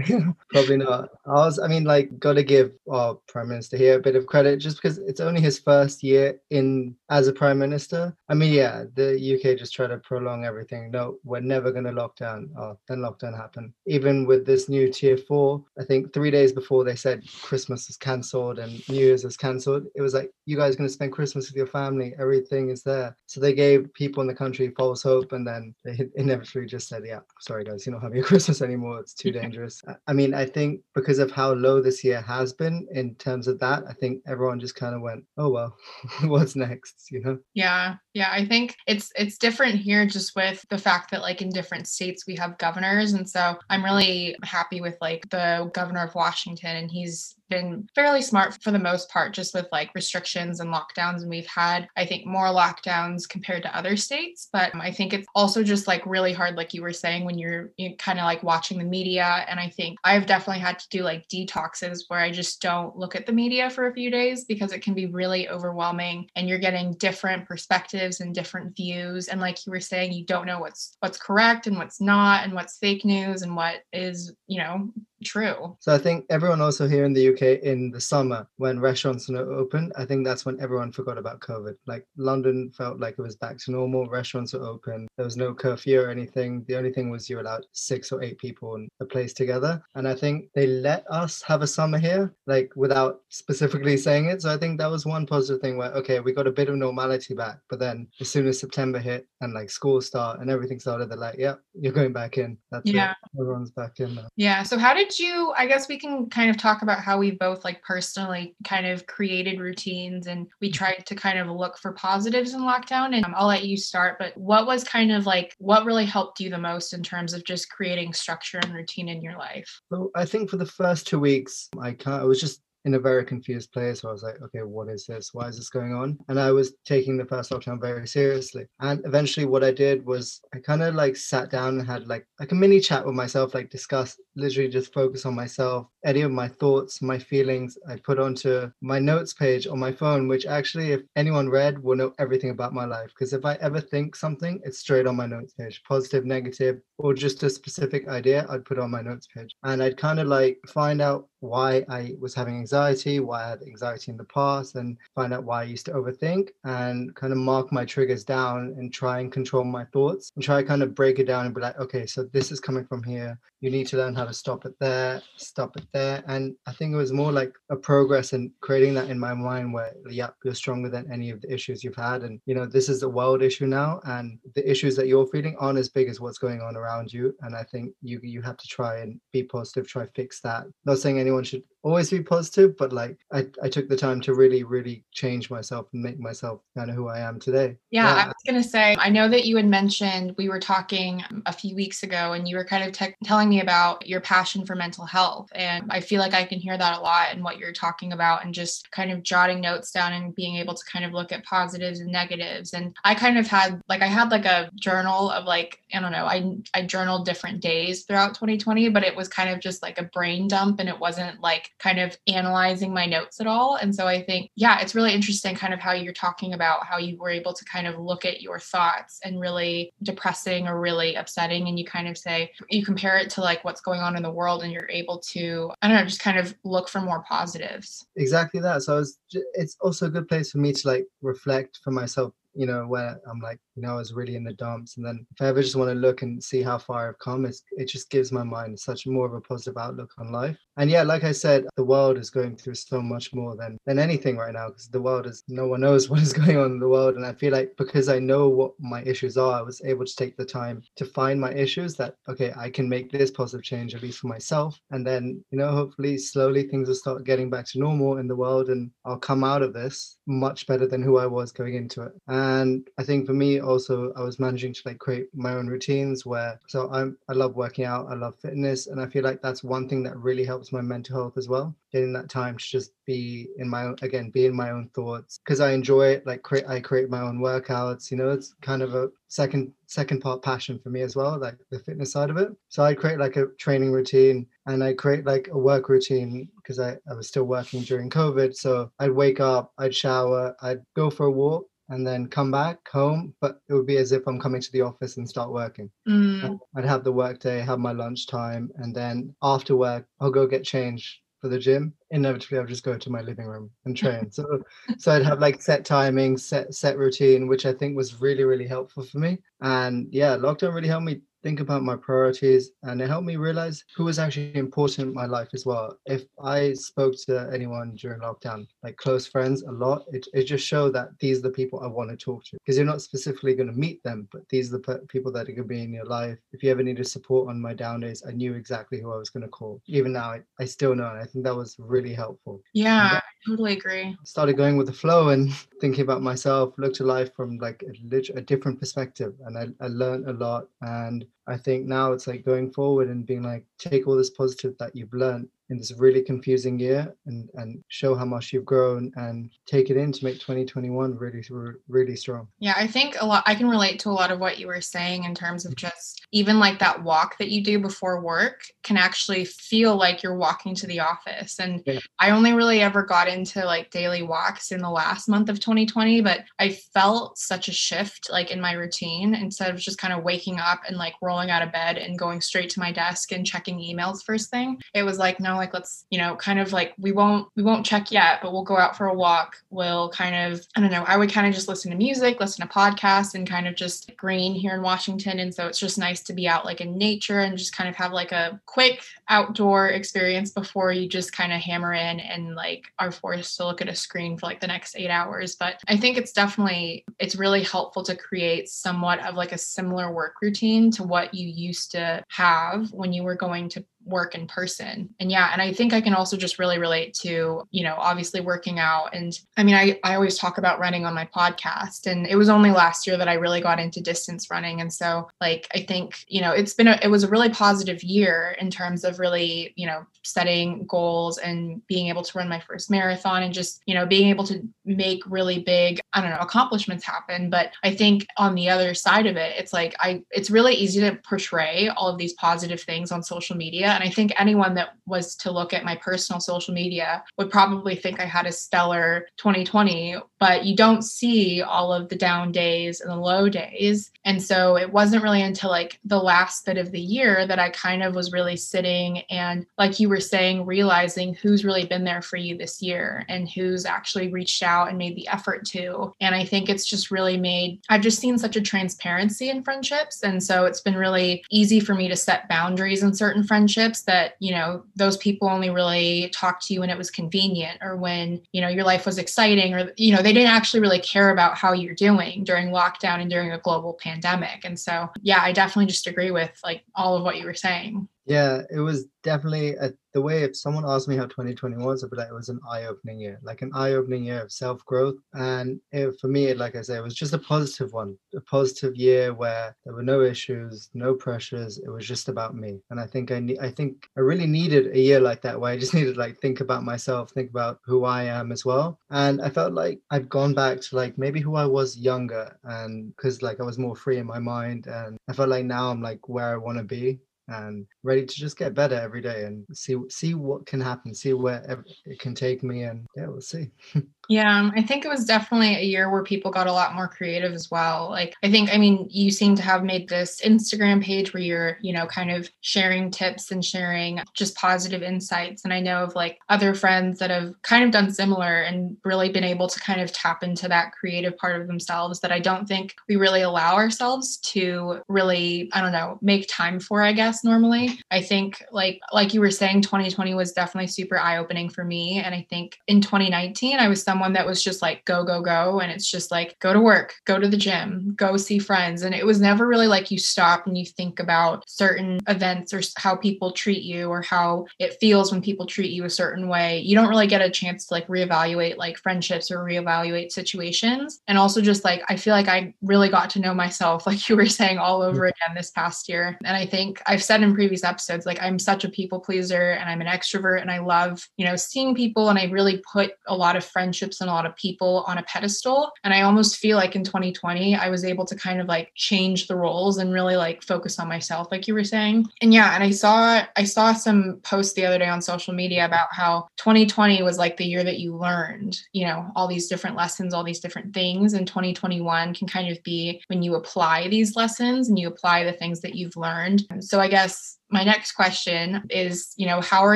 probably 0.49 0.77
not. 0.77 1.09
I 1.25 1.31
was, 1.31 1.59
I 1.59 1.67
mean, 1.67 1.83
like, 1.83 2.17
got 2.19 2.33
to 2.33 2.43
give 2.43 2.71
our 2.89 3.15
prime 3.27 3.49
minister 3.49 3.77
here 3.77 3.95
a 3.95 4.01
bit 4.01 4.15
of 4.15 4.25
credit, 4.25 4.57
just 4.57 4.77
because 4.81 4.97
it's 4.97 5.19
only 5.19 5.41
his 5.41 5.59
first 5.59 6.01
year 6.01 6.39
in 6.49 6.95
as 7.09 7.27
a 7.27 7.33
prime 7.33 7.59
minister. 7.59 8.15
I 8.29 8.33
mean, 8.33 8.53
yeah, 8.53 8.85
the 8.95 9.11
UK 9.35 9.57
just 9.57 9.73
try 9.73 9.87
to 9.87 9.97
prolong 9.97 10.45
everything. 10.45 10.89
No, 10.89 11.17
we're 11.23 11.41
never 11.41 11.71
going 11.71 11.83
to 11.83 11.91
lock 11.91 12.15
down. 12.15 12.49
Oh, 12.57 12.77
then 12.87 12.99
lockdown 12.99 13.35
happened. 13.35 13.73
Even 13.85 14.25
with 14.25 14.45
this 14.45 14.69
new 14.69 14.91
tier 14.91 15.17
four, 15.17 15.63
I 15.77 15.83
think 15.83 16.13
three 16.13 16.31
days 16.31 16.53
before 16.53 16.83
they 16.83 16.95
said 16.95 17.23
Christmas 17.41 17.89
is 17.89 17.97
cancelled 17.97 18.59
and 18.59 18.87
New 18.89 18.95
Year's 18.95 19.25
is 19.25 19.37
cancelled, 19.37 19.85
it 19.95 20.01
was 20.01 20.13
like 20.13 20.31
you 20.45 20.57
guys 20.57 20.75
going 20.75 20.87
to 20.87 20.93
spend 20.93 21.11
Christmas 21.11 21.49
with 21.49 21.57
your 21.57 21.67
family. 21.67 22.13
Everything 22.17 22.50
is 22.51 22.83
there. 22.83 23.17
So 23.25 23.39
they 23.39 23.53
gave 23.53 23.93
people 23.93 24.21
in 24.21 24.27
the 24.27 24.35
country 24.35 24.71
false 24.77 25.03
hope, 25.03 25.31
and 25.31 25.45
then 25.45 25.73
they 25.83 25.97
inevitably 26.15 26.65
just 26.65 26.87
said, 26.87 27.03
"Yeah, 27.05 27.19
sorry 27.39 27.63
guys, 27.63 27.85
you're 27.85 27.93
not 27.93 28.03
having 28.03 28.19
a 28.21 28.23
Christmas 28.23 28.61
anymore. 28.61 28.99
It's 28.99 29.13
too 29.13 29.31
dangerous." 29.41 29.81
I 30.07 30.13
mean, 30.13 30.33
I 30.33 30.45
think 30.45 30.81
because 30.93 31.19
of 31.19 31.31
how 31.31 31.53
low 31.53 31.81
this 31.81 32.03
year 32.03 32.21
has 32.21 32.53
been 32.53 32.87
in 32.91 33.15
terms 33.15 33.47
of 33.47 33.59
that, 33.59 33.83
I 33.87 33.93
think 33.93 34.21
everyone 34.27 34.59
just 34.59 34.75
kind 34.75 34.95
of 34.95 35.01
went, 35.01 35.23
"Oh 35.37 35.49
well, 35.49 35.75
what's 36.23 36.55
next?" 36.55 37.07
You 37.11 37.21
know? 37.21 37.39
Yeah, 37.53 37.95
yeah. 38.13 38.29
I 38.31 38.45
think 38.45 38.75
it's 38.87 39.11
it's 39.15 39.37
different 39.37 39.75
here 39.75 40.05
just 40.05 40.35
with 40.35 40.65
the 40.69 40.77
fact 40.77 41.11
that 41.11 41.21
like 41.21 41.41
in 41.41 41.49
different 41.49 41.87
states 41.87 42.27
we 42.27 42.35
have 42.35 42.57
governors, 42.57 43.13
and 43.13 43.29
so 43.29 43.57
I'm 43.69 43.83
really 43.83 44.35
happy 44.43 44.81
with 44.81 44.97
like 45.01 45.29
the 45.29 45.69
governor 45.73 46.03
of 46.03 46.15
Washington, 46.15 46.75
and 46.75 46.91
he's 46.91 47.35
been 47.51 47.87
fairly 47.93 48.21
smart 48.21 48.57
for 48.63 48.71
the 48.71 48.79
most 48.79 49.09
part, 49.09 49.33
just 49.33 49.53
with 49.53 49.67
like 49.71 49.93
restrictions 49.93 50.59
and 50.59 50.73
lockdowns. 50.73 51.21
And 51.21 51.29
we've 51.29 51.45
had, 51.45 51.87
I 51.97 52.05
think, 52.05 52.25
more 52.25 52.47
lockdowns 52.47 53.29
compared 53.29 53.61
to 53.63 53.77
other 53.77 53.95
states. 53.95 54.49
But 54.51 54.73
um, 54.73 54.81
I 54.81 54.89
think 54.89 55.13
it's 55.13 55.27
also 55.35 55.61
just 55.61 55.85
like 55.85 56.03
really 56.05 56.33
hard, 56.33 56.55
like 56.55 56.73
you 56.73 56.81
were 56.81 56.93
saying, 56.93 57.25
when 57.25 57.37
you're, 57.37 57.71
you're 57.77 57.93
kind 57.97 58.17
of 58.17 58.23
like 58.23 58.41
watching 58.41 58.79
the 58.79 58.85
media. 58.85 59.45
And 59.47 59.59
I 59.59 59.69
think 59.69 59.99
I've 60.03 60.25
definitely 60.25 60.61
had 60.61 60.79
to 60.79 60.89
do 60.89 61.03
like 61.03 61.27
detoxes 61.27 62.05
where 62.07 62.19
I 62.19 62.31
just 62.31 62.61
don't 62.61 62.97
look 62.97 63.15
at 63.15 63.25
the 63.25 63.33
media 63.33 63.69
for 63.69 63.87
a 63.87 63.93
few 63.93 64.09
days 64.09 64.45
because 64.45 64.71
it 64.71 64.81
can 64.81 64.93
be 64.93 65.05
really 65.05 65.49
overwhelming 65.49 66.29
and 66.35 66.47
you're 66.47 66.57
getting 66.57 66.93
different 66.93 67.45
perspectives 67.45 68.21
and 68.21 68.33
different 68.33 68.75
views. 68.75 69.27
And 69.27 69.41
like 69.41 69.65
you 69.65 69.71
were 69.71 69.81
saying, 69.81 70.13
you 70.13 70.25
don't 70.25 70.47
know 70.47 70.59
what's 70.59 70.95
what's 71.01 71.17
correct 71.17 71.67
and 71.67 71.77
what's 71.77 71.99
not 71.99 72.45
and 72.45 72.53
what's 72.53 72.77
fake 72.77 73.03
news 73.03 73.41
and 73.41 73.55
what 73.55 73.81
is, 73.91 74.33
you 74.47 74.59
know, 74.59 74.89
true. 75.23 75.77
So 75.79 75.93
I 75.93 75.97
think 75.97 76.25
everyone 76.29 76.61
also 76.61 76.87
here 76.87 77.05
in 77.05 77.13
the 77.13 77.29
UK 77.33 77.63
in 77.63 77.91
the 77.91 78.01
summer 78.01 78.47
when 78.57 78.79
restaurants 78.79 79.29
are 79.29 79.37
open, 79.37 79.91
I 79.97 80.05
think 80.05 80.25
that's 80.25 80.45
when 80.45 80.59
everyone 80.61 80.91
forgot 80.91 81.17
about 81.17 81.39
COVID. 81.39 81.75
Like 81.87 82.05
London 82.17 82.71
felt 82.71 82.99
like 82.99 83.15
it 83.17 83.21
was 83.21 83.35
back 83.35 83.57
to 83.59 83.71
normal. 83.71 84.07
Restaurants 84.07 84.53
were 84.53 84.65
open. 84.65 85.07
There 85.17 85.25
was 85.25 85.37
no 85.37 85.53
curfew 85.53 86.01
or 86.01 86.09
anything. 86.09 86.63
The 86.67 86.75
only 86.75 86.91
thing 86.91 87.09
was 87.09 87.29
you 87.29 87.39
allowed 87.39 87.65
six 87.71 88.11
or 88.11 88.21
eight 88.23 88.37
people 88.37 88.75
in 88.75 88.87
a 88.99 89.05
place 89.05 89.33
together. 89.33 89.81
And 89.95 90.07
I 90.07 90.15
think 90.15 90.49
they 90.55 90.67
let 90.67 91.05
us 91.09 91.41
have 91.43 91.61
a 91.61 91.67
summer 91.67 91.97
here, 91.97 92.33
like 92.47 92.71
without 92.75 93.21
specifically 93.29 93.97
saying 93.97 94.25
it. 94.25 94.41
So 94.41 94.51
I 94.51 94.57
think 94.57 94.79
that 94.79 94.91
was 94.91 95.05
one 95.05 95.25
positive 95.25 95.61
thing 95.61 95.77
where 95.77 95.91
okay, 95.91 96.19
we 96.19 96.33
got 96.33 96.47
a 96.47 96.51
bit 96.51 96.69
of 96.69 96.75
normality 96.75 97.33
back. 97.33 97.59
But 97.69 97.79
then 97.79 98.07
as 98.19 98.29
soon 98.29 98.47
as 98.47 98.59
September 98.59 98.99
hit 98.99 99.27
and 99.41 99.53
like 99.53 99.69
school 99.69 100.01
start 100.01 100.39
and 100.39 100.49
everything 100.49 100.79
started, 100.79 101.09
they're 101.09 101.17
like, 101.17 101.37
yeah, 101.37 101.55
you're 101.73 101.93
going 101.93 102.13
back 102.13 102.37
in. 102.37 102.57
That's 102.71 102.89
yeah. 102.89 103.11
it. 103.11 103.39
Everyone's 103.39 103.71
back 103.71 103.99
in 103.99 104.15
now. 104.15 104.27
Yeah. 104.35 104.63
So 104.63 104.77
how 104.77 104.93
did 104.93 105.10
you 105.19 105.53
i 105.57 105.65
guess 105.65 105.87
we 105.87 105.97
can 105.97 106.29
kind 106.29 106.49
of 106.49 106.57
talk 106.57 106.81
about 106.81 106.99
how 106.99 107.17
we 107.17 107.31
both 107.31 107.63
like 107.63 107.81
personally 107.83 108.55
kind 108.63 108.85
of 108.85 109.05
created 109.07 109.59
routines 109.59 110.27
and 110.27 110.47
we 110.59 110.67
mm-hmm. 110.67 110.73
tried 110.73 111.05
to 111.05 111.15
kind 111.15 111.39
of 111.39 111.47
look 111.47 111.77
for 111.77 111.91
positives 111.93 112.53
in 112.53 112.61
lockdown 112.61 113.15
and 113.15 113.25
um, 113.25 113.33
i'll 113.35 113.47
let 113.47 113.65
you 113.65 113.77
start 113.77 114.17
but 114.19 114.35
what 114.37 114.65
was 114.65 114.83
kind 114.83 115.11
of 115.11 115.25
like 115.25 115.55
what 115.59 115.85
really 115.85 116.05
helped 116.05 116.39
you 116.39 116.49
the 116.49 116.57
most 116.57 116.93
in 116.93 117.03
terms 117.03 117.33
of 117.33 117.43
just 117.43 117.69
creating 117.69 118.13
structure 118.13 118.59
and 118.59 118.73
routine 118.73 119.09
in 119.09 119.21
your 119.21 119.37
life 119.37 119.81
so 119.89 120.11
i 120.15 120.25
think 120.25 120.49
for 120.49 120.57
the 120.57 120.65
first 120.65 121.07
two 121.07 121.19
weeks 121.19 121.69
i 121.81 121.91
kind 121.91 122.17
of, 122.17 122.23
i 122.23 122.25
was 122.25 122.39
just 122.39 122.61
in 122.85 122.95
a 122.95 122.99
very 122.99 123.25
confused 123.25 123.71
place. 123.71 124.03
where 124.03 124.09
I 124.09 124.13
was 124.13 124.23
like, 124.23 124.41
okay, 124.41 124.63
what 124.63 124.89
is 124.89 125.05
this? 125.05 125.33
Why 125.33 125.47
is 125.47 125.57
this 125.57 125.69
going 125.69 125.93
on? 125.93 126.17
And 126.27 126.39
I 126.39 126.51
was 126.51 126.73
taking 126.85 127.17
the 127.17 127.25
first 127.25 127.51
lockdown 127.51 127.79
very 127.79 128.07
seriously. 128.07 128.65
And 128.79 129.01
eventually, 129.05 129.45
what 129.45 129.63
I 129.63 129.71
did 129.71 130.05
was 130.05 130.41
I 130.53 130.59
kind 130.59 130.81
of 130.81 130.95
like 130.95 131.15
sat 131.15 131.49
down 131.49 131.79
and 131.79 131.87
had 131.87 132.07
like 132.07 132.25
like 132.39 132.51
a 132.51 132.55
mini 132.55 132.79
chat 132.79 133.05
with 133.05 133.15
myself, 133.15 133.53
like 133.53 133.69
discuss, 133.69 134.19
literally 134.35 134.69
just 134.69 134.93
focus 134.93 135.25
on 135.25 135.35
myself, 135.35 135.87
any 136.05 136.21
of 136.21 136.31
my 136.31 136.47
thoughts, 136.47 137.01
my 137.01 137.19
feelings. 137.19 137.77
I 137.87 137.97
put 137.97 138.19
onto 138.19 138.71
my 138.81 138.99
notes 138.99 139.33
page 139.33 139.67
on 139.67 139.79
my 139.79 139.91
phone, 139.91 140.27
which 140.27 140.45
actually, 140.45 140.93
if 140.93 141.01
anyone 141.15 141.49
read, 141.49 141.81
will 141.81 141.95
know 141.95 142.13
everything 142.19 142.49
about 142.49 142.73
my 142.73 142.85
life. 142.85 143.09
Because 143.09 143.33
if 143.33 143.45
I 143.45 143.55
ever 143.55 143.79
think 143.79 144.15
something, 144.15 144.59
it's 144.63 144.79
straight 144.79 145.07
on 145.07 145.15
my 145.15 145.25
notes 145.25 145.53
page, 145.53 145.81
positive, 145.87 146.25
negative, 146.25 146.81
or 146.97 147.13
just 147.13 147.43
a 147.43 147.49
specific 147.49 148.07
idea, 148.07 148.45
I'd 148.49 148.65
put 148.65 148.79
on 148.79 148.91
my 148.91 149.01
notes 149.01 149.27
page, 149.27 149.55
and 149.63 149.81
I'd 149.81 149.97
kind 149.97 150.19
of 150.19 150.27
like 150.27 150.59
find 150.67 151.01
out 151.01 151.27
why 151.41 151.83
I 151.89 152.15
was 152.19 152.33
having 152.33 152.55
anxiety, 152.55 153.19
why 153.19 153.43
I 153.43 153.49
had 153.49 153.63
anxiety 153.63 154.11
in 154.11 154.17
the 154.17 154.23
past, 154.23 154.75
and 154.75 154.97
find 155.13 155.33
out 155.33 155.43
why 155.43 155.61
I 155.61 155.65
used 155.65 155.85
to 155.87 155.91
overthink 155.91 156.49
and 156.63 157.13
kind 157.15 157.33
of 157.33 157.39
mark 157.39 157.71
my 157.71 157.83
triggers 157.83 158.23
down 158.23 158.73
and 158.77 158.93
try 158.93 159.19
and 159.19 159.31
control 159.31 159.63
my 159.63 159.85
thoughts 159.85 160.31
and 160.35 160.43
try 160.43 160.63
kind 160.63 160.83
of 160.83 160.95
break 160.95 161.19
it 161.19 161.25
down 161.25 161.45
and 161.45 161.53
be 161.53 161.61
like, 161.61 161.77
okay, 161.79 162.05
so 162.05 162.23
this 162.31 162.51
is 162.51 162.59
coming 162.59 162.85
from 162.85 163.03
here. 163.03 163.37
You 163.59 163.69
need 163.69 163.87
to 163.87 163.97
learn 163.97 164.15
how 164.15 164.25
to 164.25 164.33
stop 164.33 164.65
it 164.65 164.73
there, 164.79 165.21
stop 165.37 165.77
it 165.77 165.85
there. 165.93 166.23
And 166.27 166.55
I 166.65 166.71
think 166.71 166.93
it 166.93 166.97
was 166.97 167.11
more 167.11 167.31
like 167.31 167.53
a 167.69 167.75
progress 167.75 168.33
in 168.33 168.51
creating 168.61 168.95
that 168.95 169.09
in 169.09 169.19
my 169.19 169.33
mind 169.33 169.73
where, 169.73 169.93
yeah, 170.09 170.29
you're 170.43 170.55
stronger 170.55 170.89
than 170.89 171.11
any 171.11 171.29
of 171.29 171.41
the 171.41 171.53
issues 171.53 171.83
you've 171.83 171.95
had. 171.95 172.23
And, 172.23 172.39
you 172.45 172.55
know, 172.55 172.65
this 172.65 172.89
is 172.89 173.03
a 173.03 173.09
world 173.09 173.43
issue 173.43 173.67
now. 173.67 173.99
And 174.05 174.39
the 174.55 174.69
issues 174.69 174.95
that 174.95 175.07
you're 175.07 175.27
feeling 175.27 175.55
aren't 175.59 175.79
as 175.79 175.89
big 175.89 176.09
as 176.09 176.19
what's 176.19 176.39
going 176.39 176.61
on 176.61 176.75
around 176.75 177.13
you. 177.13 177.35
And 177.41 177.55
I 177.55 177.63
think 177.63 177.93
you 178.01 178.19
you 178.23 178.41
have 178.41 178.57
to 178.57 178.67
try 178.67 178.99
and 178.99 179.19
be 179.31 179.43
positive, 179.43 179.87
try 179.87 180.07
fix 180.15 180.41
that. 180.41 180.65
Not 180.85 180.99
saying 180.99 181.19
any 181.19 181.30
anyone 181.31 181.43
should 181.43 181.63
always 181.83 182.09
be 182.09 182.21
positive, 182.21 182.77
but 182.77 182.93
like 182.93 183.17
I, 183.31 183.47
I 183.61 183.69
took 183.69 183.89
the 183.89 183.97
time 183.97 184.21
to 184.21 184.33
really, 184.33 184.63
really 184.63 185.03
change 185.11 185.49
myself 185.49 185.87
and 185.93 186.01
make 186.01 186.19
myself 186.19 186.61
kind 186.77 186.89
of 186.89 186.95
who 186.95 187.07
I 187.07 187.19
am 187.19 187.39
today. 187.39 187.77
Yeah, 187.89 188.03
yeah. 188.03 188.23
I 188.23 188.27
was 188.27 188.35
going 188.45 188.61
to 188.61 188.67
say, 188.67 188.95
I 188.99 189.09
know 189.09 189.27
that 189.29 189.45
you 189.45 189.57
had 189.57 189.65
mentioned 189.65 190.35
we 190.37 190.49
were 190.49 190.59
talking 190.59 191.23
a 191.45 191.53
few 191.53 191.75
weeks 191.75 192.03
ago 192.03 192.33
and 192.33 192.47
you 192.47 192.55
were 192.55 192.65
kind 192.65 192.87
of 192.87 192.91
te- 192.93 193.15
telling 193.23 193.49
me 193.49 193.61
about 193.61 194.07
your 194.07 194.21
passion 194.21 194.65
for 194.65 194.75
mental 194.75 195.05
health. 195.05 195.49
And 195.53 195.85
I 195.89 196.01
feel 196.01 196.19
like 196.19 196.33
I 196.33 196.43
can 196.43 196.59
hear 196.59 196.77
that 196.77 196.97
a 196.97 197.01
lot 197.01 197.33
in 197.33 197.41
what 197.41 197.57
you're 197.57 197.73
talking 197.73 198.13
about 198.13 198.45
and 198.45 198.53
just 198.53 198.91
kind 198.91 199.11
of 199.11 199.23
jotting 199.23 199.61
notes 199.61 199.91
down 199.91 200.13
and 200.13 200.35
being 200.35 200.57
able 200.57 200.75
to 200.75 200.85
kind 200.85 201.03
of 201.03 201.13
look 201.13 201.31
at 201.31 201.43
positives 201.45 201.99
and 201.99 202.11
negatives. 202.11 202.73
And 202.73 202.95
I 203.03 203.15
kind 203.15 203.37
of 203.37 203.47
had 203.47 203.81
like, 203.89 204.01
I 204.01 204.07
had 204.07 204.29
like 204.29 204.45
a 204.45 204.69
journal 204.75 205.31
of 205.31 205.45
like, 205.45 205.79
I 205.93 205.99
don't 205.99 206.11
know, 206.11 206.25
I, 206.25 206.57
I 206.73 206.85
journaled 206.85 207.25
different 207.25 207.61
days 207.61 208.03
throughout 208.03 208.35
2020, 208.35 208.89
but 208.89 209.03
it 209.03 209.15
was 209.15 209.27
kind 209.27 209.49
of 209.49 209.59
just 209.59 209.81
like 209.81 209.97
a 209.97 210.03
brain 210.03 210.47
dump 210.47 210.79
and 210.79 210.87
it 210.87 210.99
wasn't 210.99 211.20
like 211.41 211.69
kind 211.79 211.99
of 211.99 212.17
analyzing 212.27 212.93
my 212.93 213.05
notes 213.05 213.39
at 213.39 213.47
all. 213.47 213.75
And 213.75 213.93
so 213.93 214.07
I 214.07 214.23
think, 214.23 214.51
yeah, 214.55 214.79
it's 214.81 214.95
really 214.95 215.13
interesting 215.13 215.55
kind 215.55 215.73
of 215.73 215.79
how 215.79 215.93
you're 215.93 216.13
talking 216.13 216.53
about 216.53 216.85
how 216.85 216.97
you 216.97 217.17
were 217.17 217.29
able 217.29 217.53
to 217.53 217.65
kind 217.65 217.87
of 217.87 217.97
look 217.99 218.25
at 218.25 218.41
your 218.41 218.59
thoughts 218.59 219.19
and 219.23 219.39
really 219.39 219.93
depressing 220.03 220.67
or 220.67 220.79
really 220.79 221.15
upsetting. 221.15 221.67
And 221.67 221.77
you 221.79 221.85
kind 221.85 222.07
of 222.07 222.17
say, 222.17 222.51
you 222.69 222.85
compare 222.85 223.17
it 223.17 223.29
to 223.31 223.41
like 223.41 223.63
what's 223.63 223.81
going 223.81 224.01
on 224.01 224.15
in 224.15 224.23
the 224.23 224.31
world 224.31 224.63
and 224.63 224.71
you're 224.71 224.89
able 224.89 225.19
to, 225.31 225.71
I 225.81 225.87
don't 225.87 225.97
know, 225.97 226.05
just 226.05 226.21
kind 226.21 226.37
of 226.37 226.55
look 226.63 226.89
for 226.89 227.01
more 227.01 227.23
positives. 227.23 228.05
Exactly 228.15 228.59
that. 228.61 228.83
So 228.83 228.99
it's, 228.99 229.17
it's 229.53 229.77
also 229.81 230.07
a 230.07 230.09
good 230.09 230.27
place 230.27 230.51
for 230.51 230.57
me 230.57 230.73
to 230.73 230.87
like 230.87 231.07
reflect 231.21 231.79
for 231.83 231.91
myself 231.91 232.33
you 232.53 232.65
know, 232.65 232.85
where 232.87 233.19
I'm 233.29 233.39
like, 233.39 233.59
you 233.75 233.81
know, 233.81 233.93
I 233.93 233.97
was 233.97 234.13
really 234.13 234.35
in 234.35 234.43
the 234.43 234.53
dumps. 234.53 234.97
And 234.97 235.05
then 235.05 235.25
if 235.31 235.41
I 235.41 235.47
ever 235.47 235.61
just 235.61 235.75
want 235.75 235.89
to 235.89 235.95
look 235.95 236.21
and 236.21 236.43
see 236.43 236.61
how 236.61 236.77
far 236.77 237.09
I've 237.09 237.19
come, 237.19 237.45
it 237.45 237.85
just 237.85 238.09
gives 238.09 238.31
my 238.31 238.43
mind 238.43 238.79
such 238.79 239.07
more 239.07 239.25
of 239.25 239.33
a 239.33 239.41
positive 239.41 239.77
outlook 239.77 240.11
on 240.17 240.31
life. 240.31 240.57
And 240.77 240.89
yeah, 240.89 241.03
like 241.03 241.23
I 241.23 241.31
said, 241.31 241.65
the 241.75 241.83
world 241.83 242.17
is 242.17 242.29
going 242.29 242.55
through 242.55 242.75
so 242.75 243.01
much 243.01 243.33
more 243.33 243.55
than 243.55 243.77
than 243.85 243.99
anything 243.99 244.37
right 244.37 244.53
now 244.53 244.69
because 244.69 244.87
the 244.87 245.01
world 245.01 245.27
is 245.27 245.43
no 245.47 245.67
one 245.67 245.81
knows 245.81 246.09
what 246.09 246.21
is 246.21 246.33
going 246.33 246.57
on 246.57 246.71
in 246.71 246.79
the 246.79 246.87
world. 246.87 247.15
And 247.15 247.25
I 247.25 247.33
feel 247.33 247.51
like 247.51 247.73
because 247.77 248.09
I 248.09 248.19
know 248.19 248.49
what 248.49 248.73
my 248.79 249.01
issues 249.03 249.37
are, 249.37 249.59
I 249.59 249.61
was 249.61 249.81
able 249.83 250.05
to 250.05 250.15
take 250.15 250.37
the 250.37 250.45
time 250.45 250.81
to 250.95 251.05
find 251.05 251.39
my 251.39 251.53
issues 251.53 251.95
that 251.95 252.15
okay, 252.27 252.53
I 252.57 252.69
can 252.69 252.87
make 252.87 253.11
this 253.11 253.31
positive 253.31 253.63
change 253.63 253.95
at 253.95 254.01
least 254.01 254.19
for 254.19 254.27
myself. 254.27 254.79
And 254.91 255.05
then, 255.05 255.43
you 255.51 255.57
know, 255.57 255.71
hopefully 255.71 256.17
slowly 256.17 256.63
things 256.63 256.87
will 256.87 256.95
start 256.95 257.25
getting 257.25 257.49
back 257.49 257.65
to 257.67 257.79
normal 257.79 258.17
in 258.17 258.27
the 258.27 258.35
world 258.35 258.69
and 258.69 258.91
I'll 259.05 259.17
come 259.17 259.43
out 259.43 259.61
of 259.61 259.73
this 259.73 260.17
much 260.27 260.67
better 260.67 260.87
than 260.87 261.01
who 261.01 261.17
I 261.17 261.25
was 261.25 261.51
going 261.51 261.75
into 261.75 262.01
it. 262.03 262.13
And 262.27 262.40
And 262.41 262.89
i 262.97 263.03
think 263.03 263.27
for 263.27 263.33
me 263.33 263.59
also 263.59 264.13
I 264.13 264.21
was 264.23 264.39
managing 264.39 264.73
to 264.73 264.81
like 264.85 264.99
create 264.99 265.27
my 265.33 265.53
own 265.53 265.67
routines 265.67 266.25
where 266.25 266.59
so 266.67 266.89
I'm 266.91 267.17
I 267.29 267.33
love 267.33 267.55
working 267.55 267.85
out, 267.85 268.07
I 268.09 268.15
love 268.15 268.35
fitness, 268.39 268.87
and 268.87 268.99
I 268.99 269.05
feel 269.07 269.23
like 269.23 269.41
that's 269.41 269.63
one 269.63 269.87
thing 269.87 270.01
that 270.03 270.17
really 270.17 270.45
helps 270.45 270.71
my 270.71 270.81
mental 270.81 271.15
health 271.17 271.37
as 271.37 271.47
well. 271.47 271.75
Getting 271.93 272.13
that 272.13 272.29
time 272.29 272.57
to 272.57 272.65
just 272.77 272.93
be 273.05 273.49
in 273.57 273.67
my 273.69 273.83
own 273.83 273.95
again, 274.01 274.31
be 274.31 274.45
in 274.45 274.55
my 274.55 274.71
own 274.71 274.89
thoughts. 274.95 275.39
Because 275.43 275.59
I 275.59 275.71
enjoy 275.71 276.07
it, 276.13 276.25
like 276.25 276.41
create 276.41 276.67
I 276.67 276.79
create 276.79 277.09
my 277.09 277.21
own 277.21 277.39
workouts, 277.39 278.09
you 278.09 278.17
know, 278.17 278.31
it's 278.31 278.55
kind 278.61 278.81
of 278.81 278.95
a 278.95 279.09
second 279.27 279.73
second 279.87 280.21
part 280.21 280.41
passion 280.41 280.79
for 280.79 280.89
me 280.89 281.01
as 281.01 281.15
well, 281.15 281.37
like 281.37 281.57
the 281.69 281.79
fitness 281.79 282.13
side 282.13 282.29
of 282.31 282.37
it. 282.37 282.49
So 282.69 282.83
I 282.83 282.93
create 282.95 283.19
like 283.19 283.35
a 283.37 283.47
training 283.59 283.91
routine 283.91 284.47
and 284.65 284.83
I 284.83 284.93
create 284.93 285.25
like 285.25 285.49
a 285.51 285.57
work 285.57 285.89
routine 285.89 286.47
because 286.57 286.79
I, 286.79 286.97
I 287.09 287.13
was 287.13 287.27
still 287.27 287.43
working 287.43 287.81
during 287.81 288.09
COVID. 288.09 288.55
So 288.55 288.91
I'd 288.99 289.11
wake 289.11 289.39
up, 289.39 289.73
I'd 289.77 289.95
shower, 289.95 290.55
I'd 290.61 290.81
go 290.95 291.09
for 291.09 291.25
a 291.25 291.31
walk 291.31 291.65
and 291.91 292.07
then 292.07 292.25
come 292.25 292.51
back 292.51 292.79
home, 292.89 293.35
but 293.41 293.59
it 293.69 293.73
would 293.73 293.85
be 293.85 293.97
as 293.97 294.13
if 294.13 294.25
I'm 294.25 294.39
coming 294.39 294.61
to 294.61 294.71
the 294.71 294.81
office 294.81 295.17
and 295.17 295.27
start 295.27 295.51
working. 295.51 295.91
Mm. 296.07 296.57
I'd 296.75 296.85
have 296.85 297.03
the 297.03 297.11
work 297.11 297.39
day, 297.39 297.59
have 297.59 297.79
my 297.79 297.91
lunch 297.91 298.27
time, 298.27 298.71
and 298.77 298.95
then 298.95 299.35
after 299.43 299.75
work, 299.75 300.07
I'll 300.19 300.31
go 300.31 300.47
get 300.47 300.63
changed 300.63 301.19
for 301.41 301.49
the 301.49 301.59
gym. 301.59 301.93
Inevitably, 302.11 302.59
I'll 302.59 302.65
just 302.65 302.85
go 302.85 302.97
to 302.97 303.09
my 303.09 303.21
living 303.21 303.45
room 303.45 303.69
and 303.85 303.97
train. 303.97 304.31
so, 304.31 304.63
so 304.97 305.11
I'd 305.11 305.25
have 305.25 305.39
like 305.39 305.61
set 305.61 305.83
timing, 305.83 306.37
set 306.37 306.73
set 306.73 306.97
routine, 306.97 307.47
which 307.47 307.65
I 307.65 307.73
think 307.73 307.97
was 307.97 308.21
really 308.21 308.45
really 308.45 308.67
helpful 308.67 309.03
for 309.03 309.19
me. 309.19 309.39
And 309.61 310.07
yeah, 310.11 310.37
lockdown 310.37 310.73
really 310.73 310.87
helped 310.87 311.05
me 311.05 311.21
think 311.43 311.59
about 311.59 311.83
my 311.83 311.95
priorities 311.95 312.71
and 312.83 313.01
it 313.01 313.07
helped 313.07 313.25
me 313.25 313.35
realize 313.35 313.83
who 313.95 314.05
was 314.05 314.19
actually 314.19 314.55
important 314.55 315.07
in 315.07 315.13
my 315.13 315.25
life 315.25 315.49
as 315.53 315.65
well. 315.65 315.97
If 316.05 316.23
I 316.43 316.73
spoke 316.73 317.15
to 317.25 317.49
anyone 317.53 317.95
during 317.95 318.21
lockdown, 318.21 318.67
like 318.83 318.97
close 318.97 319.27
friends 319.27 319.63
a 319.63 319.71
lot, 319.71 320.05
it, 320.11 320.27
it 320.33 320.43
just 320.43 320.65
showed 320.65 320.93
that 320.93 321.17
these 321.19 321.39
are 321.39 321.43
the 321.43 321.49
people 321.49 321.79
I 321.79 321.87
want 321.87 322.09
to 322.09 322.17
talk 322.17 322.43
to 322.45 322.57
because 322.57 322.77
you're 322.77 322.85
not 322.85 323.01
specifically 323.01 323.55
going 323.55 323.71
to 323.71 323.77
meet 323.77 324.03
them, 324.03 324.27
but 324.31 324.47
these 324.49 324.73
are 324.73 324.77
the 324.77 324.99
people 325.09 325.31
that 325.31 325.49
are 325.49 325.53
going 325.53 325.57
to 325.57 325.63
be 325.63 325.83
in 325.83 325.93
your 325.93 326.05
life. 326.05 326.37
If 326.53 326.63
you 326.63 326.71
ever 326.71 326.83
needed 326.83 327.07
support 327.07 327.49
on 327.49 327.61
my 327.61 327.73
down 327.73 328.01
days, 328.01 328.23
I 328.27 328.31
knew 328.31 328.53
exactly 328.53 329.01
who 329.01 329.11
I 329.11 329.17
was 329.17 329.29
going 329.29 329.43
to 329.43 329.49
call. 329.49 329.81
Even 329.87 330.13
now, 330.13 330.31
I, 330.31 330.41
I 330.59 330.65
still 330.65 330.95
know. 330.95 331.09
And 331.09 331.19
I 331.19 331.25
think 331.25 331.45
that 331.45 331.55
was 331.55 331.75
really 331.79 332.13
helpful. 332.13 332.61
Yeah, 332.73 333.19
I 333.19 333.21
totally 333.47 333.73
agree. 333.73 334.15
Started 334.23 334.57
going 334.57 334.77
with 334.77 334.87
the 334.87 334.93
flow 334.93 335.29
and 335.29 335.53
thinking 335.81 336.03
about 336.03 336.21
myself, 336.21 336.73
looked 336.77 337.01
at 337.01 337.07
life 337.07 337.33
from 337.35 337.57
like 337.57 337.83
a, 337.83 338.37
a 338.37 338.41
different 338.41 338.79
perspective. 338.79 339.33
And 339.45 339.57
I, 339.57 339.67
I 339.83 339.87
learned 339.87 340.27
a 340.27 340.33
lot. 340.33 340.67
And 340.81 341.25
I 341.47 341.57
think 341.57 341.87
now 341.87 342.11
it's 342.11 342.27
like 342.27 342.45
going 342.45 342.71
forward 342.71 343.09
and 343.09 343.25
being 343.25 343.43
like, 343.43 343.65
take 343.77 344.07
all 344.07 344.15
this 344.15 344.29
positive 344.29 344.77
that 344.79 344.95
you've 344.95 345.13
learned 345.13 345.49
in 345.71 345.77
this 345.77 345.93
really 345.97 346.21
confusing 346.21 346.77
year 346.77 347.13
and 347.25 347.49
and 347.55 347.83
show 347.87 348.13
how 348.13 348.25
much 348.25 348.53
you've 348.53 348.65
grown 348.65 349.11
and 349.15 349.49
take 349.65 349.89
it 349.89 349.97
in 349.97 350.11
to 350.11 350.23
make 350.23 350.35
2021 350.35 351.17
really 351.17 351.43
really 351.87 352.15
strong. 352.15 352.47
Yeah 352.59 352.73
i 352.77 352.85
think 352.85 353.15
a 353.19 353.25
lot 353.25 353.43
i 353.47 353.55
can 353.55 353.69
relate 353.69 353.99
to 353.99 354.09
a 354.09 354.11
lot 354.11 354.31
of 354.31 354.39
what 354.39 354.59
you 354.59 354.67
were 354.67 354.81
saying 354.81 355.23
in 355.23 355.33
terms 355.33 355.65
of 355.65 355.71
mm-hmm. 355.71 355.87
just 355.87 356.25
even 356.31 356.59
like 356.59 356.79
that 356.79 357.01
walk 357.03 357.37
that 357.39 357.49
you 357.49 357.63
do 357.63 357.79
before 357.79 358.21
work 358.21 358.61
can 358.83 358.97
actually 358.97 359.45
feel 359.45 359.95
like 359.95 360.21
you're 360.21 360.37
walking 360.37 360.75
to 360.75 360.87
the 360.87 360.99
office. 360.99 361.59
And 361.59 361.81
yeah. 361.85 361.99
i 362.19 362.31
only 362.31 362.53
really 362.53 362.81
ever 362.81 363.03
got 363.03 363.27
into 363.27 363.65
like 363.65 363.89
daily 363.89 364.21
walks 364.21 364.71
in 364.71 364.81
the 364.81 364.89
last 364.89 365.29
month 365.29 365.49
of 365.49 365.59
2020 365.59 366.21
but 366.21 366.41
i 366.59 366.69
felt 366.93 367.37
such 367.37 367.67
a 367.67 367.71
shift 367.71 368.29
like 368.29 368.51
in 368.51 368.59
my 368.59 368.73
routine 368.73 369.33
instead 369.33 369.73
of 369.73 369.79
just 369.79 369.97
kind 369.97 370.13
of 370.13 370.23
waking 370.23 370.59
up 370.59 370.81
and 370.87 370.97
like 370.97 371.13
rolling 371.21 371.49
out 371.49 371.61
of 371.61 371.71
bed 371.71 371.97
and 371.97 372.19
going 372.19 372.41
straight 372.41 372.69
to 372.69 372.79
my 372.79 372.91
desk 372.91 373.31
and 373.31 373.45
checking 373.45 373.79
emails 373.79 374.23
first 374.23 374.49
thing. 374.49 374.79
It 374.93 375.03
was 375.03 375.17
like 375.17 375.39
no 375.39 375.60
like 375.61 375.73
let's 375.73 376.05
you 376.09 376.17
know 376.17 376.35
kind 376.35 376.59
of 376.59 376.73
like 376.73 376.93
we 376.97 377.11
won't 377.11 377.47
we 377.55 377.63
won't 377.63 377.85
check 377.85 378.11
yet 378.11 378.39
but 378.41 378.51
we'll 378.51 378.63
go 378.63 378.77
out 378.77 378.97
for 378.97 379.07
a 379.07 379.13
walk. 379.13 379.57
We'll 379.69 380.09
kind 380.09 380.35
of 380.35 380.65
i 380.75 380.81
don't 380.81 380.91
know 380.91 381.05
i 381.07 381.15
would 381.15 381.31
kind 381.31 381.47
of 381.47 381.53
just 381.53 381.67
listen 381.67 381.91
to 381.91 381.97
music 381.97 382.39
listen 382.39 382.67
to 382.67 382.73
podcasts 382.73 383.35
and 383.35 383.49
kind 383.49 383.67
of 383.67 383.75
just 383.75 384.15
green 384.17 384.53
here 384.53 384.75
in 384.75 384.81
washington. 384.81 385.39
And 385.39 385.53
so 385.53 385.67
it's 385.67 385.79
just 385.79 385.97
nice 385.97 386.21
to 386.23 386.33
be 386.33 386.47
out 386.47 386.65
like 386.65 386.81
in 386.81 386.97
nature 386.97 387.39
and 387.39 387.57
just 387.57 387.75
kind 387.75 387.89
of 387.89 387.95
have 387.95 388.11
like 388.11 388.31
a 388.31 388.59
quick 388.65 389.03
outdoor 389.29 389.89
experience 389.89 390.51
before 390.51 390.91
you 390.91 391.07
just 391.07 391.31
kind 391.31 391.53
of 391.53 391.61
hammer 391.61 391.93
in 391.93 392.19
and 392.19 392.55
like 392.55 392.85
are 392.99 393.11
forced 393.11 393.57
to 393.57 393.65
look 393.65 393.81
at 393.81 393.89
a 393.89 393.95
screen 393.95 394.37
for 394.37 394.47
like 394.47 394.59
the 394.59 394.67
next 394.67 394.95
eight 394.97 395.09
hours. 395.09 395.55
But 395.55 395.79
i 395.87 395.95
think 395.95 396.17
it's 396.17 396.31
definitely 396.31 397.05
it's 397.19 397.35
really 397.35 397.63
helpful 397.63 398.03
to 398.03 398.15
create 398.15 398.69
somewhat 398.69 399.23
of 399.25 399.35
like 399.35 399.51
a 399.51 399.57
similar 399.57 400.11
work 400.11 400.35
routine 400.41 400.91
to 400.91 401.03
what 401.03 401.33
you 401.33 401.47
used 401.47 401.91
to 401.91 402.23
have 402.29 402.91
when 402.91 403.13
you 403.13 403.23
were 403.23 403.35
going 403.35 403.69
to 403.69 403.85
work 404.05 404.35
in 404.35 404.47
person. 404.47 405.09
And 405.19 405.31
yeah, 405.31 405.49
and 405.53 405.61
I 405.61 405.71
think 405.73 405.93
I 405.93 406.01
can 406.01 406.13
also 406.13 406.37
just 406.37 406.59
really 406.59 406.79
relate 406.79 407.13
to, 407.21 407.67
you 407.71 407.83
know, 407.83 407.95
obviously 407.97 408.41
working 408.41 408.79
out. 408.79 409.13
And 409.13 409.37
I 409.57 409.63
mean, 409.63 409.75
I, 409.75 409.99
I 410.03 410.15
always 410.15 410.37
talk 410.37 410.57
about 410.57 410.79
running 410.79 411.05
on 411.05 411.13
my 411.13 411.25
podcast. 411.25 412.07
And 412.07 412.25
it 412.27 412.35
was 412.35 412.49
only 412.49 412.71
last 412.71 413.05
year 413.05 413.17
that 413.17 413.27
I 413.27 413.33
really 413.33 413.61
got 413.61 413.79
into 413.79 414.01
distance 414.01 414.49
running. 414.49 414.81
And 414.81 414.91
so 414.91 415.29
like 415.39 415.67
I 415.73 415.81
think, 415.81 416.25
you 416.27 416.41
know, 416.41 416.51
it's 416.51 416.73
been 416.73 416.87
a 416.87 416.99
it 417.03 417.09
was 417.09 417.23
a 417.23 417.29
really 417.29 417.49
positive 417.49 418.03
year 418.03 418.55
in 418.59 418.69
terms 418.69 419.03
of 419.03 419.19
really, 419.19 419.73
you 419.75 419.85
know, 419.85 420.05
setting 420.23 420.85
goals 420.87 421.37
and 421.37 421.85
being 421.87 422.07
able 422.07 422.23
to 422.23 422.37
run 422.37 422.49
my 422.49 422.59
first 422.59 422.89
marathon 422.89 423.43
and 423.43 423.53
just, 423.53 423.81
you 423.85 423.93
know, 423.93 424.05
being 424.05 424.29
able 424.29 424.45
to 424.45 424.61
make 424.85 425.21
really 425.27 425.59
big, 425.59 425.99
I 426.13 426.21
don't 426.21 426.31
know, 426.31 426.37
accomplishments 426.39 427.05
happen. 427.05 427.49
But 427.49 427.71
I 427.83 427.93
think 427.93 428.25
on 428.37 428.55
the 428.55 428.69
other 428.69 428.93
side 428.93 429.27
of 429.27 429.37
it, 429.37 429.55
it's 429.57 429.73
like 429.73 429.95
I 429.99 430.23
it's 430.31 430.49
really 430.49 430.73
easy 430.73 430.99
to 431.01 431.17
portray 431.23 431.89
all 431.89 432.07
of 432.07 432.17
these 432.17 432.33
positive 432.33 432.81
things 432.81 433.11
on 433.11 433.23
social 433.23 433.55
media 433.55 433.90
and 433.95 434.03
I 434.03 434.09
think 434.09 434.33
anyone 434.37 434.73
that 434.75 434.89
was 435.05 435.35
to 435.37 435.51
look 435.51 435.73
at 435.73 435.83
my 435.83 435.95
personal 435.95 436.39
social 436.39 436.73
media 436.73 437.23
would 437.37 437.49
probably 437.49 437.95
think 437.95 438.19
I 438.19 438.25
had 438.25 438.45
a 438.45 438.51
stellar 438.51 439.27
2020, 439.37 440.15
but 440.41 440.65
you 440.65 440.75
don't 440.75 441.03
see 441.03 441.61
all 441.61 441.93
of 441.93 442.09
the 442.09 442.15
down 442.15 442.51
days 442.51 442.99
and 442.99 443.11
the 443.11 443.15
low 443.15 443.47
days. 443.47 444.11
And 444.25 444.41
so 444.41 444.75
it 444.75 444.91
wasn't 444.91 445.23
really 445.23 445.41
until 445.41 445.69
like 445.69 445.99
the 446.03 446.21
last 446.21 446.65
bit 446.65 446.77
of 446.77 446.91
the 446.91 446.99
year 446.99 447.45
that 447.45 447.59
I 447.59 447.69
kind 447.69 448.01
of 448.01 448.15
was 448.15 448.31
really 448.31 448.57
sitting 448.57 449.19
and, 449.29 449.67
like 449.77 449.99
you 449.99 450.09
were 450.09 450.19
saying, 450.19 450.65
realizing 450.65 451.35
who's 451.35 451.63
really 451.63 451.85
been 451.85 452.03
there 452.03 452.23
for 452.23 452.37
you 452.37 452.57
this 452.57 452.81
year 452.81 453.23
and 453.29 453.49
who's 453.49 453.85
actually 453.85 454.31
reached 454.31 454.63
out 454.63 454.89
and 454.89 454.97
made 454.97 455.15
the 455.15 455.27
effort 455.27 455.63
to. 455.67 456.13
And 456.19 456.33
I 456.33 456.43
think 456.43 456.69
it's 456.69 456.89
just 456.89 457.11
really 457.11 457.37
made, 457.37 457.79
I've 457.89 458.01
just 458.01 458.19
seen 458.19 458.39
such 458.39 458.55
a 458.55 458.61
transparency 458.61 459.49
in 459.49 459.63
friendships. 459.63 460.23
And 460.23 460.41
so 460.41 460.65
it's 460.65 460.81
been 460.81 460.95
really 460.95 461.43
easy 461.51 461.79
for 461.79 461.93
me 461.93 462.07
to 462.07 462.15
set 462.15 462.49
boundaries 462.49 463.03
in 463.03 463.13
certain 463.13 463.43
friendships 463.43 464.01
that 464.03 464.37
you 464.39 464.51
know 464.51 464.83
those 464.95 465.17
people 465.17 465.47
only 465.47 465.69
really 465.69 466.29
talked 466.33 466.65
to 466.65 466.73
you 466.73 466.79
when 466.79 466.89
it 466.89 466.97
was 466.97 467.11
convenient 467.11 467.77
or 467.81 467.95
when 467.95 468.41
you 468.53 468.61
know 468.61 468.69
your 468.69 468.83
life 468.83 469.05
was 469.05 469.19
exciting 469.19 469.75
or 469.75 469.91
you 469.97 470.15
know 470.15 470.21
they 470.21 470.30
didn't 470.33 470.51
actually 470.51 470.79
really 470.79 470.99
care 470.99 471.29
about 471.29 471.57
how 471.57 471.73
you're 471.73 471.95
doing 471.95 472.43
during 472.43 472.69
lockdown 472.69 473.21
and 473.21 473.29
during 473.29 473.51
a 473.51 473.59
global 473.59 473.97
pandemic. 474.01 474.63
And 474.63 474.79
so 474.79 475.09
yeah 475.21 475.41
i 475.41 475.51
definitely 475.51 475.87
just 475.87 476.07
agree 476.07 476.31
with 476.31 476.51
like 476.63 476.83
all 476.95 477.15
of 477.15 477.23
what 477.23 477.37
you 477.37 477.45
were 477.45 477.53
saying 477.53 478.07
yeah, 478.25 478.61
it 478.69 478.79
was 478.79 479.05
definitely 479.23 479.75
a, 479.75 479.91
the 480.13 480.21
way 480.21 480.43
if 480.43 480.55
someone 480.55 480.85
asked 480.85 481.07
me 481.07 481.15
how 481.15 481.25
2020 481.25 481.77
was, 481.77 482.03
I'd 482.03 482.11
be 482.11 482.17
like, 482.17 482.29
it 482.29 482.33
was 482.33 482.49
an 482.49 482.59
eye 482.69 482.85
opening 482.85 483.19
year, 483.19 483.39
like 483.41 483.61
an 483.61 483.71
eye 483.73 483.93
opening 483.93 484.23
year 484.23 484.41
of 484.41 484.51
self 484.51 484.85
growth. 484.85 485.15
And 485.33 485.79
it, 485.91 486.19
for 486.19 486.27
me, 486.27 486.53
like 486.53 486.75
I 486.75 486.81
say, 486.81 486.97
it 486.97 487.03
was 487.03 487.15
just 487.15 487.33
a 487.33 487.39
positive 487.39 487.93
one, 487.93 488.17
a 488.35 488.41
positive 488.41 488.95
year 488.95 489.33
where 489.33 489.75
there 489.85 489.93
were 489.93 490.03
no 490.03 490.21
issues, 490.21 490.89
no 490.93 491.15
pressures. 491.15 491.79
It 491.79 491.89
was 491.89 492.07
just 492.07 492.29
about 492.29 492.55
me. 492.55 492.79
And 492.91 492.99
I 492.99 493.07
think 493.07 493.31
I 493.31 493.39
need, 493.39 493.59
I 493.59 493.71
think 493.71 494.07
I 494.15 494.19
really 494.19 494.47
needed 494.47 494.95
a 494.95 494.99
year 494.99 495.19
like 495.19 495.41
that 495.41 495.59
where 495.59 495.71
I 495.71 495.77
just 495.77 495.93
needed 495.95 496.17
like 496.17 496.37
think 496.39 496.59
about 496.59 496.83
myself, 496.83 497.31
think 497.31 497.49
about 497.49 497.79
who 497.85 498.05
I 498.05 498.23
am 498.23 498.51
as 498.51 498.65
well. 498.65 498.99
And 499.09 499.41
I 499.41 499.49
felt 499.49 499.73
like 499.73 499.99
I'd 500.11 500.29
gone 500.29 500.53
back 500.53 500.79
to 500.81 500.95
like 500.95 501.17
maybe 501.17 501.39
who 501.39 501.55
I 501.55 501.65
was 501.65 501.97
younger 501.97 502.55
and 502.65 503.15
because 503.15 503.41
like 503.41 503.59
I 503.59 503.63
was 503.63 503.79
more 503.79 503.95
free 503.95 504.17
in 504.17 504.27
my 504.27 504.39
mind. 504.39 504.85
And 504.85 505.17
I 505.27 505.33
felt 505.33 505.49
like 505.49 505.65
now 505.65 505.89
I'm 505.89 506.01
like 506.01 506.29
where 506.29 506.53
I 506.53 506.57
want 506.57 506.77
to 506.77 506.83
be 506.83 507.19
and 507.51 507.85
ready 508.03 508.25
to 508.25 508.35
just 508.35 508.57
get 508.57 508.73
better 508.73 508.95
every 508.95 509.21
day 509.21 509.45
and 509.45 509.65
see 509.73 509.97
see 510.09 510.33
what 510.33 510.65
can 510.65 510.81
happen, 510.81 511.13
see 511.13 511.33
where 511.33 511.83
it 512.05 512.19
can 512.19 512.35
take 512.35 512.63
me, 512.63 512.83
and 512.83 513.05
yeah, 513.15 513.27
we'll 513.27 513.41
see. 513.41 513.69
yeah, 514.29 514.69
I 514.75 514.81
think 514.81 515.03
it 515.03 515.09
was 515.09 515.25
definitely 515.25 515.75
a 515.75 515.81
year 515.81 516.09
where 516.09 516.23
people 516.23 516.51
got 516.51 516.67
a 516.67 516.71
lot 516.71 516.95
more 516.95 517.07
creative 517.07 517.53
as 517.53 517.69
well. 517.69 518.09
Like 518.09 518.33
I 518.43 518.49
think, 518.49 518.73
I 518.73 518.77
mean, 518.77 519.07
you 519.09 519.31
seem 519.31 519.55
to 519.55 519.61
have 519.61 519.83
made 519.83 520.07
this 520.07 520.41
Instagram 520.41 521.03
page 521.03 521.33
where 521.33 521.43
you're, 521.43 521.77
you 521.81 521.91
know, 521.91 522.05
kind 522.05 522.31
of 522.31 522.49
sharing 522.61 523.11
tips 523.11 523.51
and 523.51 523.63
sharing 523.63 524.21
just 524.33 524.55
positive 524.55 525.03
insights. 525.03 525.63
And 525.63 525.73
I 525.73 525.79
know 525.79 526.03
of 526.03 526.15
like 526.15 526.39
other 526.49 526.73
friends 526.73 527.19
that 527.19 527.29
have 527.29 527.61
kind 527.63 527.83
of 527.83 527.91
done 527.91 528.11
similar 528.11 528.61
and 528.61 528.95
really 529.03 529.29
been 529.29 529.43
able 529.43 529.67
to 529.67 529.79
kind 529.79 529.99
of 529.99 530.11
tap 530.13 530.43
into 530.43 530.67
that 530.67 530.93
creative 530.93 531.35
part 531.37 531.59
of 531.59 531.67
themselves 531.67 532.19
that 532.21 532.31
I 532.31 532.39
don't 532.39 532.67
think 532.67 532.95
we 533.09 533.15
really 533.15 533.41
allow 533.41 533.75
ourselves 533.75 534.37
to 534.37 535.01
really, 535.07 535.69
I 535.73 535.81
don't 535.81 535.91
know, 535.91 536.19
make 536.21 536.47
time 536.47 536.79
for, 536.79 537.01
I 537.01 537.11
guess 537.13 537.43
normally. 537.43 537.99
I 538.11 538.21
think 538.21 538.63
like 538.71 539.01
like 539.11 539.33
you 539.33 539.41
were 539.41 539.51
saying 539.51 539.81
2020 539.81 540.35
was 540.35 540.53
definitely 540.53 540.87
super 540.87 541.17
eye-opening 541.17 541.69
for 541.69 541.83
me 541.83 542.19
and 542.19 542.33
I 542.33 542.45
think 542.49 542.79
in 542.87 543.01
2019 543.01 543.79
I 543.79 543.87
was 543.87 544.01
someone 544.11 544.33
that 544.33 544.45
was 544.45 544.61
just 544.61 544.81
like 544.81 545.05
go 545.05 545.23
go 545.23 545.41
go 545.41 545.79
and 545.79 545.89
it's 545.89 546.11
just 546.11 546.31
like 546.31 546.59
go 546.59 546.73
to 546.73 546.81
work, 546.81 547.15
go 547.23 547.39
to 547.39 547.47
the 547.47 547.55
gym, 547.55 548.13
go 548.17 548.35
see 548.35 548.59
friends 548.59 549.03
and 549.03 549.15
it 549.15 549.25
was 549.25 549.39
never 549.39 549.65
really 549.65 549.87
like 549.87 550.11
you 550.11 550.17
stop 550.17 550.67
and 550.67 550.77
you 550.77 550.85
think 550.85 551.21
about 551.21 551.63
certain 551.65 552.19
events 552.27 552.73
or 552.73 552.81
how 552.97 553.15
people 553.15 553.53
treat 553.53 553.83
you 553.83 554.09
or 554.09 554.21
how 554.21 554.65
it 554.79 554.97
feels 554.99 555.31
when 555.31 555.41
people 555.41 555.65
treat 555.65 555.91
you 555.91 556.03
a 556.03 556.09
certain 556.09 556.49
way. 556.49 556.79
You 556.79 556.93
don't 556.93 557.07
really 557.07 557.25
get 557.25 557.41
a 557.41 557.49
chance 557.49 557.87
to 557.87 557.93
like 557.93 558.05
reevaluate 558.07 558.75
like 558.75 558.97
friendships 558.97 559.49
or 559.49 559.59
reevaluate 559.59 560.33
situations 560.33 561.21
and 561.29 561.37
also 561.37 561.61
just 561.61 561.85
like 561.85 562.03
I 562.09 562.17
feel 562.17 562.33
like 562.33 562.49
I 562.49 562.73
really 562.81 563.07
got 563.07 563.29
to 563.29 563.39
know 563.39 563.53
myself 563.53 564.05
like 564.11 564.27
you 564.27 564.35
were 564.35 564.45
saying 564.45 564.77
all 564.77 565.01
over 565.01 565.21
mm. 565.21 565.29
again 565.29 565.55
this 565.55 565.71
past 565.71 566.09
year 566.09 566.37
and 566.43 566.57
I 566.57 566.65
think 566.65 567.01
I've 567.07 567.23
said 567.23 567.41
in 567.41 567.53
previous 567.53 567.85
episodes, 567.85 568.25
like 568.25 568.41
I'm 568.41 568.59
such 568.59 568.83
a 568.83 568.89
people 568.89 569.21
pleaser 569.21 569.71
and 569.71 569.89
I'm 569.89 570.01
an 570.01 570.07
extrovert 570.07 570.59
and 570.59 570.69
I 570.69 570.79
love, 570.79 571.25
you 571.37 571.45
know, 571.45 571.55
seeing 571.55 571.95
people 571.95 572.27
and 572.27 572.37
I 572.37 572.47
really 572.47 572.83
put 572.91 573.13
a 573.27 573.35
lot 573.35 573.55
of 573.55 573.63
friendship 573.63 574.00
relationships 574.01 574.21
and 574.21 574.29
a 574.29 574.33
lot 574.33 574.45
of 574.45 574.55
people 574.55 575.03
on 575.07 575.17
a 575.17 575.23
pedestal. 575.23 575.91
And 576.03 576.13
I 576.13 576.21
almost 576.21 576.57
feel 576.57 576.77
like 576.77 576.95
in 576.95 577.03
2020, 577.03 577.75
I 577.75 577.89
was 577.89 578.03
able 578.03 578.25
to 578.25 578.35
kind 578.35 578.59
of 578.59 578.67
like 578.67 578.91
change 578.95 579.47
the 579.47 579.55
roles 579.55 579.97
and 579.97 580.13
really 580.13 580.35
like 580.35 580.63
focus 580.63 580.99
on 580.99 581.07
myself, 581.07 581.47
like 581.51 581.67
you 581.67 581.73
were 581.73 581.83
saying. 581.83 582.27
And 582.41 582.53
yeah, 582.53 582.73
and 582.73 582.83
I 582.83 582.91
saw 582.91 583.43
I 583.55 583.63
saw 583.63 583.93
some 583.93 584.39
posts 584.43 584.73
the 584.73 584.85
other 584.85 584.99
day 584.99 585.07
on 585.07 585.21
social 585.21 585.53
media 585.53 585.85
about 585.85 586.09
how 586.11 586.47
2020 586.57 587.23
was 587.23 587.37
like 587.37 587.57
the 587.57 587.65
year 587.65 587.83
that 587.83 587.99
you 587.99 588.15
learned, 588.15 588.79
you 588.93 589.05
know, 589.05 589.31
all 589.35 589.47
these 589.47 589.67
different 589.67 589.95
lessons, 589.95 590.33
all 590.33 590.43
these 590.43 590.59
different 590.59 590.93
things. 590.93 591.33
And 591.33 591.47
2021 591.47 592.33
can 592.33 592.47
kind 592.47 592.71
of 592.71 592.81
be 592.83 593.21
when 593.27 593.43
you 593.43 593.55
apply 593.55 594.07
these 594.07 594.35
lessons 594.35 594.89
and 594.89 594.97
you 594.97 595.07
apply 595.07 595.43
the 595.43 595.53
things 595.53 595.81
that 595.81 595.95
you've 595.95 596.17
learned. 596.17 596.63
So 596.79 596.99
I 596.99 597.07
guess 597.07 597.57
my 597.71 597.83
next 597.83 598.13
question 598.13 598.83
is 598.89 599.33
you 599.37 599.47
know 599.47 599.61
how 599.61 599.81
are 599.81 599.95